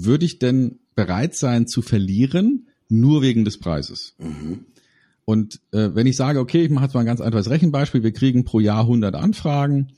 würde 0.05 0.25
ich 0.25 0.39
denn 0.39 0.81
bereit 0.95 1.35
sein 1.37 1.67
zu 1.67 1.83
verlieren, 1.83 2.69
nur 2.89 3.23
wegen 3.23 3.45
des 3.45 3.59
Preises? 3.59 4.15
Mhm. 4.19 4.67
Und 5.25 5.61
äh, 5.73 5.91
wenn 5.95 6.07
ich 6.07 6.17
sage, 6.17 6.39
okay, 6.39 6.65
ich 6.65 6.71
mache 6.71 6.85
jetzt 6.85 6.95
mal 6.95 7.01
ein 7.01 7.07
ganz 7.07 7.21
einfaches 7.21 7.51
Rechenbeispiel, 7.51 8.03
wir 8.03 8.13
kriegen 8.13 8.45
pro 8.45 8.61
Jahr 8.61 8.83
100 8.83 9.15
Anfragen, 9.15 9.93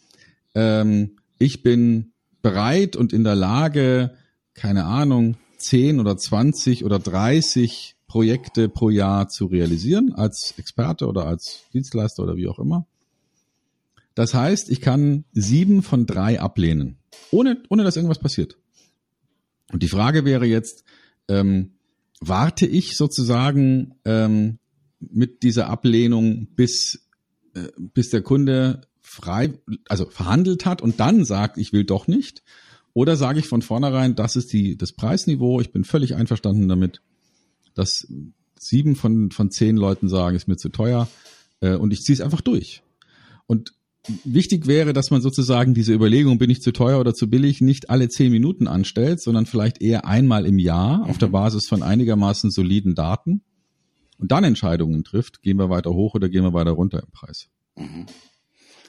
ähm, 0.54 1.16
ich 1.38 1.62
bin 1.62 2.12
bereit 2.42 2.96
und 2.96 3.12
in 3.12 3.24
der 3.24 3.34
Lage, 3.34 4.14
keine 4.54 4.84
Ahnung, 4.84 5.36
10 5.58 6.00
oder 6.00 6.16
20 6.16 6.84
oder 6.84 6.98
30 6.98 7.96
Projekte 8.06 8.68
pro 8.68 8.88
Jahr 8.88 9.28
zu 9.28 9.46
realisieren, 9.46 10.14
als 10.14 10.54
Experte 10.56 11.06
oder 11.06 11.26
als 11.26 11.64
Dienstleister 11.74 12.22
oder 12.22 12.36
wie 12.36 12.48
auch 12.48 12.58
immer. 12.58 12.86
Das 14.14 14.34
heißt, 14.34 14.70
ich 14.70 14.80
kann 14.80 15.24
sieben 15.32 15.82
von 15.82 16.06
drei 16.06 16.40
ablehnen, 16.40 16.96
ohne, 17.30 17.62
ohne 17.68 17.84
dass 17.84 17.96
irgendwas 17.96 18.18
passiert. 18.18 18.56
Und 19.72 19.82
die 19.82 19.88
Frage 19.88 20.24
wäre 20.24 20.46
jetzt, 20.46 20.84
ähm, 21.28 21.72
warte 22.20 22.66
ich 22.66 22.96
sozusagen 22.96 23.94
ähm, 24.04 24.58
mit 24.98 25.42
dieser 25.42 25.68
Ablehnung, 25.68 26.48
bis, 26.54 27.08
äh, 27.54 27.68
bis 27.76 28.10
der 28.10 28.22
Kunde 28.22 28.82
frei, 29.00 29.54
also 29.88 30.08
verhandelt 30.10 30.66
hat 30.66 30.82
und 30.82 31.00
dann 31.00 31.24
sagt, 31.24 31.58
ich 31.58 31.72
will 31.72 31.84
doch 31.84 32.08
nicht? 32.08 32.42
Oder 32.94 33.16
sage 33.16 33.38
ich 33.38 33.46
von 33.46 33.62
vornherein, 33.62 34.16
das 34.16 34.36
ist 34.36 34.52
die, 34.52 34.76
das 34.76 34.92
Preisniveau, 34.92 35.60
ich 35.60 35.70
bin 35.70 35.84
völlig 35.84 36.14
einverstanden 36.14 36.68
damit, 36.68 37.00
dass 37.74 38.06
sieben 38.58 38.96
von, 38.96 39.30
von 39.30 39.50
zehn 39.50 39.76
Leuten 39.76 40.08
sagen, 40.08 40.36
ist 40.36 40.48
mir 40.48 40.56
zu 40.56 40.68
teuer 40.68 41.08
äh, 41.60 41.74
und 41.74 41.92
ich 41.92 42.02
ziehe 42.02 42.14
es 42.14 42.20
einfach 42.20 42.40
durch. 42.40 42.82
Und 43.46 43.74
wichtig 44.24 44.66
wäre, 44.66 44.92
dass 44.92 45.10
man 45.10 45.20
sozusagen 45.20 45.74
diese 45.74 45.92
Überlegung, 45.92 46.38
bin 46.38 46.50
ich 46.50 46.62
zu 46.62 46.72
teuer 46.72 47.00
oder 47.00 47.14
zu 47.14 47.28
billig, 47.28 47.60
nicht 47.60 47.90
alle 47.90 48.08
zehn 48.08 48.32
Minuten 48.32 48.66
anstellt, 48.66 49.20
sondern 49.20 49.46
vielleicht 49.46 49.80
eher 49.80 50.06
einmal 50.06 50.46
im 50.46 50.58
Jahr 50.58 51.08
auf 51.08 51.18
der 51.18 51.28
mhm. 51.28 51.32
Basis 51.32 51.68
von 51.68 51.82
einigermaßen 51.82 52.50
soliden 52.50 52.94
Daten 52.94 53.42
und 54.18 54.32
dann 54.32 54.44
Entscheidungen 54.44 55.04
trifft, 55.04 55.42
gehen 55.42 55.58
wir 55.58 55.70
weiter 55.70 55.90
hoch 55.90 56.14
oder 56.14 56.28
gehen 56.28 56.42
wir 56.42 56.52
weiter 56.52 56.72
runter 56.72 57.02
im 57.02 57.10
Preis. 57.10 57.48
Mhm. 57.76 58.06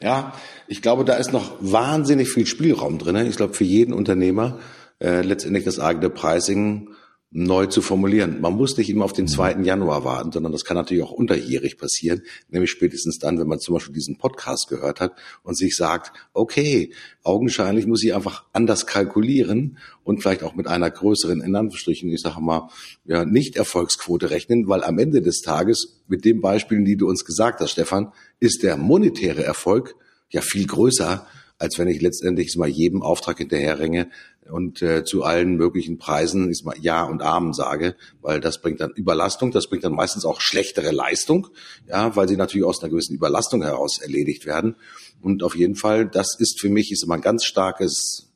Ja, 0.02 0.34
ich 0.68 0.82
glaube, 0.82 1.04
da 1.04 1.16
ist 1.16 1.34
noch 1.34 1.58
wahnsinnig 1.60 2.30
viel 2.30 2.46
Spielraum 2.46 3.00
drin. 3.00 3.16
Ich 3.28 3.36
glaube, 3.36 3.54
für 3.54 3.66
jeden 3.66 3.94
Unternehmer 3.94 4.60
äh, 5.00 5.22
letztendlich 5.22 5.66
das 5.66 5.80
eigene 5.80 6.10
Pricing 6.10 6.90
neu 7.32 7.68
zu 7.68 7.84
formulieren. 7.84 8.42
Man 8.42 8.56
muss 8.56 8.76
nicht 8.78 8.90
immer 8.90 9.06
auf 9.06 9.14
den 9.14 9.28
2. 9.28 9.56
Mhm. 9.56 9.64
Januar 9.64 10.04
warten, 10.04 10.32
sondern 10.32 10.52
das 10.52 10.66
kann 10.66 10.76
natürlich 10.76 11.04
auch 11.04 11.12
unterjährig 11.12 11.78
passieren, 11.78 12.24
nämlich 12.50 12.72
spätestens 12.72 13.20
dann, 13.20 13.40
wenn 13.40 13.48
man 13.48 13.60
zum 13.60 13.76
Beispiel 13.76 13.94
diesen 13.94 14.18
Podcast 14.18 14.68
gehört 14.68 15.00
hat 15.00 15.14
und 15.44 15.56
sich 15.56 15.76
sagt, 15.76 16.12
okay, 16.34 16.92
augenscheinlich 17.24 17.86
muss 17.86 18.04
ich 18.04 18.16
einfach 18.16 18.46
anders 18.52 18.88
kalkulieren 18.88 19.78
und 20.04 20.22
vielleicht 20.22 20.42
auch 20.42 20.56
mit 20.56 20.66
einer 20.66 20.90
größeren, 20.90 21.42
in 21.42 21.56
Anführungsstrichen, 21.56 22.10
ich 22.10 22.22
sage 22.22 22.42
mal, 22.42 22.70
ja, 23.06 23.26
Nicht-Erfolgsquote 23.26 24.32
rechnen, 24.32 24.68
weil 24.68 24.84
am 24.84 24.98
Ende 24.98 25.22
des 25.22 25.42
Tages, 25.42 26.02
mit 26.08 26.26
den 26.26 26.42
Beispielen, 26.42 26.84
die 26.84 26.98
du 26.98 27.08
uns 27.08 27.26
gesagt 27.26 27.60
hast, 27.60 27.72
Stefan, 27.72 28.12
ist 28.40 28.64
der 28.64 28.76
monetäre 28.76 29.44
Erfolg 29.44 29.96
ja 30.32 30.42
viel 30.42 30.66
größer, 30.66 31.28
als 31.60 31.78
wenn 31.78 31.90
ich 31.90 32.02
letztendlich 32.02 32.56
mal 32.58 32.70
jedem 32.70 33.04
Auftrag 33.04 33.38
hinterherrenne 33.38 34.10
und 34.50 34.82
äh, 34.82 35.04
zu 35.04 35.24
allen 35.24 35.56
möglichen 35.56 35.98
Preisen 35.98 36.50
ist 36.50 36.66
mal 36.66 36.76
Ja 36.80 37.04
und 37.04 37.22
Amen 37.22 37.54
sage, 37.54 37.96
weil 38.22 38.40
das 38.40 38.62
bringt 38.62 38.82
dann 38.82 38.92
Überlastung, 38.92 39.52
das 39.52 39.68
bringt 39.68 39.84
dann 39.84 39.94
meistens 39.94 40.26
auch 40.26 40.42
schlechtere 40.42 40.92
Leistung, 40.92 41.48
ja, 41.88 42.16
weil 42.16 42.28
sie 42.28 42.38
natürlich 42.38 42.66
aus 42.66 42.82
einer 42.82 42.90
gewissen 42.90 43.16
Überlastung 43.16 43.62
heraus 43.64 44.00
erledigt 44.02 44.46
werden. 44.46 44.76
Und 45.22 45.44
auf 45.44 45.56
jeden 45.56 45.76
Fall, 45.76 46.08
das 46.08 46.38
ist 46.40 46.60
für 46.60 46.70
mich 46.70 46.92
ist 46.92 47.04
immer 47.04 47.16
ein 47.16 47.22
ganz 47.22 47.46
starkes 47.46 48.30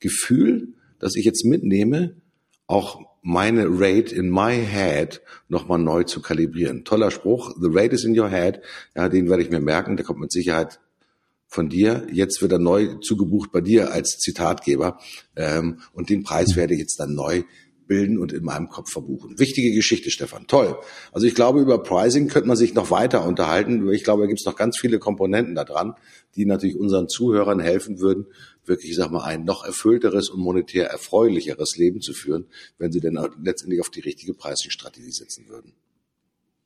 Gefühl, 0.00 0.68
dass 0.98 1.16
ich 1.16 1.24
jetzt 1.24 1.44
mitnehme, 1.44 2.14
auch 2.66 3.00
meine 3.22 3.66
Rate 3.68 4.14
in 4.14 4.30
my 4.30 4.54
head 4.54 5.22
nochmal 5.48 5.78
neu 5.78 6.04
zu 6.04 6.20
kalibrieren. 6.20 6.84
Toller 6.84 7.10
Spruch, 7.10 7.54
the 7.60 7.68
rate 7.70 7.94
is 7.94 8.04
in 8.04 8.18
your 8.18 8.28
head, 8.28 8.60
ja, 8.94 9.08
den 9.08 9.28
werde 9.28 9.42
ich 9.42 9.50
mir 9.50 9.60
merken, 9.60 9.96
der 9.96 10.04
kommt 10.04 10.20
mit 10.20 10.32
Sicherheit 10.32 10.80
von 11.54 11.68
dir. 11.68 12.06
Jetzt 12.12 12.42
wird 12.42 12.52
er 12.52 12.58
neu 12.58 12.96
zugebucht 12.96 13.52
bei 13.52 13.60
dir 13.60 13.92
als 13.92 14.18
Zitatgeber. 14.18 14.98
Ähm, 15.36 15.80
und 15.92 16.10
den 16.10 16.24
Preis 16.24 16.56
werde 16.56 16.74
ich 16.74 16.80
jetzt 16.80 16.98
dann 16.98 17.14
neu 17.14 17.44
bilden 17.86 18.18
und 18.18 18.32
in 18.32 18.44
meinem 18.44 18.68
Kopf 18.68 18.90
verbuchen. 18.90 19.38
Wichtige 19.38 19.74
Geschichte, 19.74 20.10
Stefan. 20.10 20.46
Toll. 20.46 20.76
Also 21.12 21.26
ich 21.26 21.34
glaube, 21.34 21.60
über 21.60 21.82
Pricing 21.82 22.28
könnte 22.28 22.48
man 22.48 22.56
sich 22.56 22.74
noch 22.74 22.90
weiter 22.90 23.26
unterhalten. 23.26 23.90
Ich 23.92 24.04
glaube, 24.04 24.22
da 24.22 24.26
gibt 24.26 24.40
es 24.40 24.46
noch 24.46 24.56
ganz 24.56 24.78
viele 24.78 24.98
Komponenten 24.98 25.54
da 25.54 25.64
dran, 25.64 25.94
die 26.34 26.46
natürlich 26.46 26.76
unseren 26.76 27.08
Zuhörern 27.08 27.60
helfen 27.60 28.00
würden, 28.00 28.26
wirklich, 28.64 28.92
ich 28.92 28.96
sag 28.96 29.10
mal, 29.10 29.24
ein 29.24 29.44
noch 29.44 29.64
erfüllteres 29.64 30.30
und 30.30 30.40
monetär 30.40 30.86
erfreulicheres 30.86 31.76
Leben 31.76 32.00
zu 32.00 32.14
führen, 32.14 32.46
wenn 32.78 32.90
sie 32.90 33.00
denn 33.00 33.18
letztendlich 33.42 33.80
auf 33.80 33.90
die 33.90 34.00
richtige 34.00 34.34
Pricing-Strategie 34.34 35.12
setzen 35.12 35.48
würden. 35.48 35.74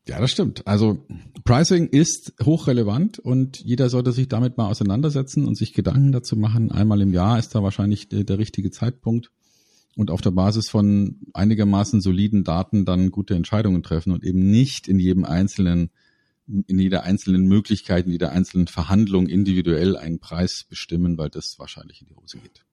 Ja, 0.09 0.19
das 0.19 0.31
stimmt. 0.31 0.67
Also 0.67 1.05
Pricing 1.45 1.89
ist 1.89 2.33
hochrelevant 2.43 3.19
und 3.19 3.61
jeder 3.61 3.91
sollte 3.91 4.13
sich 4.13 4.27
damit 4.27 4.57
mal 4.57 4.67
auseinandersetzen 4.67 5.45
und 5.45 5.55
sich 5.55 5.75
Gedanken 5.75 6.13
dazu 6.13 6.35
machen. 6.35 6.73
Einmal 6.73 7.03
im 7.03 7.13
Jahr 7.13 7.39
ist 7.39 7.55
da 7.55 7.63
wahrscheinlich 7.63 8.09
der, 8.09 8.39
richtige 8.39 8.71
Zeitpunkt 8.71 9.31
und 9.97 10.11
auf 10.11 10.23
der 10.23 10.31
Basis 10.31 10.71
von 10.71 11.21
einigermaßen 11.35 12.01
soliden 12.01 12.43
Daten 12.43 12.87
dann 12.87 13.11
gute 13.11 13.35
Entscheidungen 13.35 13.83
treffen 13.83 14.13
und 14.13 14.25
eben 14.25 14.51
nicht 14.51 14.89
in 14.89 14.99
jedem 14.99 15.27
einzelnen, 15.27 15.91
in 16.47 16.79
jeder 16.79 17.03
einzelnen 17.03 17.47
Möglichkeit, 17.47 18.07
in 18.07 18.13
jeder 18.13 18.33
einzelnen 18.33 18.67
Verhandlung 18.67 19.27
individuell 19.27 19.95
einen 19.95 20.21
Preis 20.21 20.65
bestimmen, 20.67 21.19
weil 21.19 21.29
das 21.29 21.59
wahrscheinlich 21.59 22.01
in 22.01 22.07
die 22.09 22.15
Hose 22.15 22.39
geht. 22.39 22.65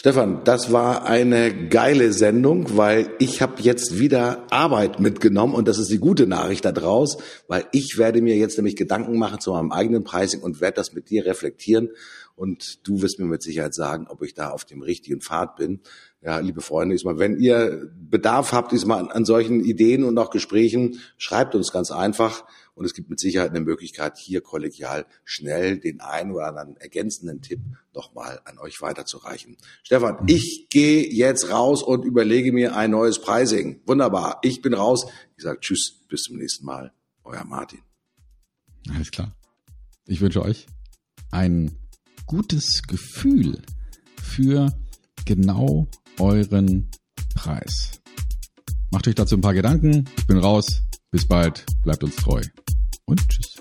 Stefan, 0.00 0.44
das 0.44 0.72
war 0.72 1.04
eine 1.04 1.68
geile 1.68 2.14
Sendung, 2.14 2.78
weil 2.78 3.10
ich 3.18 3.42
habe 3.42 3.60
jetzt 3.60 3.98
wieder 3.98 4.46
Arbeit 4.50 4.98
mitgenommen 4.98 5.54
und 5.54 5.68
das 5.68 5.78
ist 5.78 5.90
die 5.90 5.98
gute 5.98 6.26
Nachricht 6.26 6.64
da 6.64 6.72
draus, 6.72 7.18
weil 7.48 7.66
ich 7.72 7.98
werde 7.98 8.22
mir 8.22 8.34
jetzt 8.34 8.56
nämlich 8.56 8.76
Gedanken 8.76 9.18
machen 9.18 9.40
zu 9.40 9.52
meinem 9.52 9.72
eigenen 9.72 10.02
Pricing 10.02 10.40
und 10.40 10.62
werde 10.62 10.76
das 10.76 10.94
mit 10.94 11.10
dir 11.10 11.26
reflektieren 11.26 11.90
und 12.34 12.78
du 12.88 13.02
wirst 13.02 13.18
mir 13.18 13.26
mit 13.26 13.42
Sicherheit 13.42 13.74
sagen, 13.74 14.06
ob 14.08 14.22
ich 14.22 14.32
da 14.32 14.48
auf 14.48 14.64
dem 14.64 14.80
richtigen 14.80 15.20
Pfad 15.20 15.56
bin. 15.56 15.80
Ja, 16.22 16.38
liebe 16.38 16.60
Freunde, 16.60 16.94
ist 16.94 17.04
mal, 17.04 17.18
wenn 17.18 17.40
ihr 17.40 17.90
Bedarf 17.98 18.52
habt, 18.52 18.74
ist 18.74 18.84
mal 18.84 19.10
an, 19.10 19.24
solchen 19.24 19.64
Ideen 19.64 20.04
und 20.04 20.18
auch 20.18 20.28
Gesprächen, 20.28 21.00
schreibt 21.16 21.54
uns 21.54 21.72
ganz 21.72 21.90
einfach. 21.90 22.44
Und 22.74 22.84
es 22.84 22.92
gibt 22.92 23.08
mit 23.08 23.18
Sicherheit 23.18 23.50
eine 23.50 23.60
Möglichkeit, 23.60 24.18
hier 24.18 24.42
kollegial 24.42 25.06
schnell 25.24 25.78
den 25.78 26.00
einen 26.00 26.32
oder 26.32 26.46
anderen 26.48 26.76
ergänzenden 26.76 27.40
Tipp 27.40 27.60
nochmal 27.94 28.40
an 28.44 28.58
euch 28.58 28.82
weiterzureichen. 28.82 29.56
Stefan, 29.82 30.18
ich 30.26 30.68
gehe 30.70 31.06
jetzt 31.10 31.50
raus 31.50 31.82
und 31.82 32.04
überlege 32.04 32.52
mir 32.52 32.76
ein 32.76 32.90
neues 32.90 33.20
Pricing. 33.20 33.80
Wunderbar. 33.86 34.40
Ich 34.42 34.60
bin 34.60 34.74
raus. 34.74 35.06
Ich 35.36 35.42
sage 35.42 35.60
Tschüss, 35.60 36.04
bis 36.08 36.22
zum 36.22 36.36
nächsten 36.36 36.66
Mal. 36.66 36.92
Euer 37.24 37.44
Martin. 37.44 37.80
Alles 38.94 39.10
klar. 39.10 39.34
Ich 40.06 40.20
wünsche 40.20 40.42
euch 40.42 40.66
ein 41.30 41.72
gutes 42.26 42.82
Gefühl 42.82 43.62
für 44.22 44.72
genau 45.24 45.88
euren 46.20 46.90
Preis. 47.34 48.00
Macht 48.90 49.08
euch 49.08 49.14
dazu 49.14 49.36
ein 49.36 49.40
paar 49.40 49.54
Gedanken. 49.54 50.04
Ich 50.18 50.26
bin 50.26 50.38
raus. 50.38 50.82
Bis 51.10 51.26
bald. 51.26 51.64
Bleibt 51.82 52.04
uns 52.04 52.16
treu. 52.16 52.40
Und 53.06 53.28
tschüss. 53.28 53.59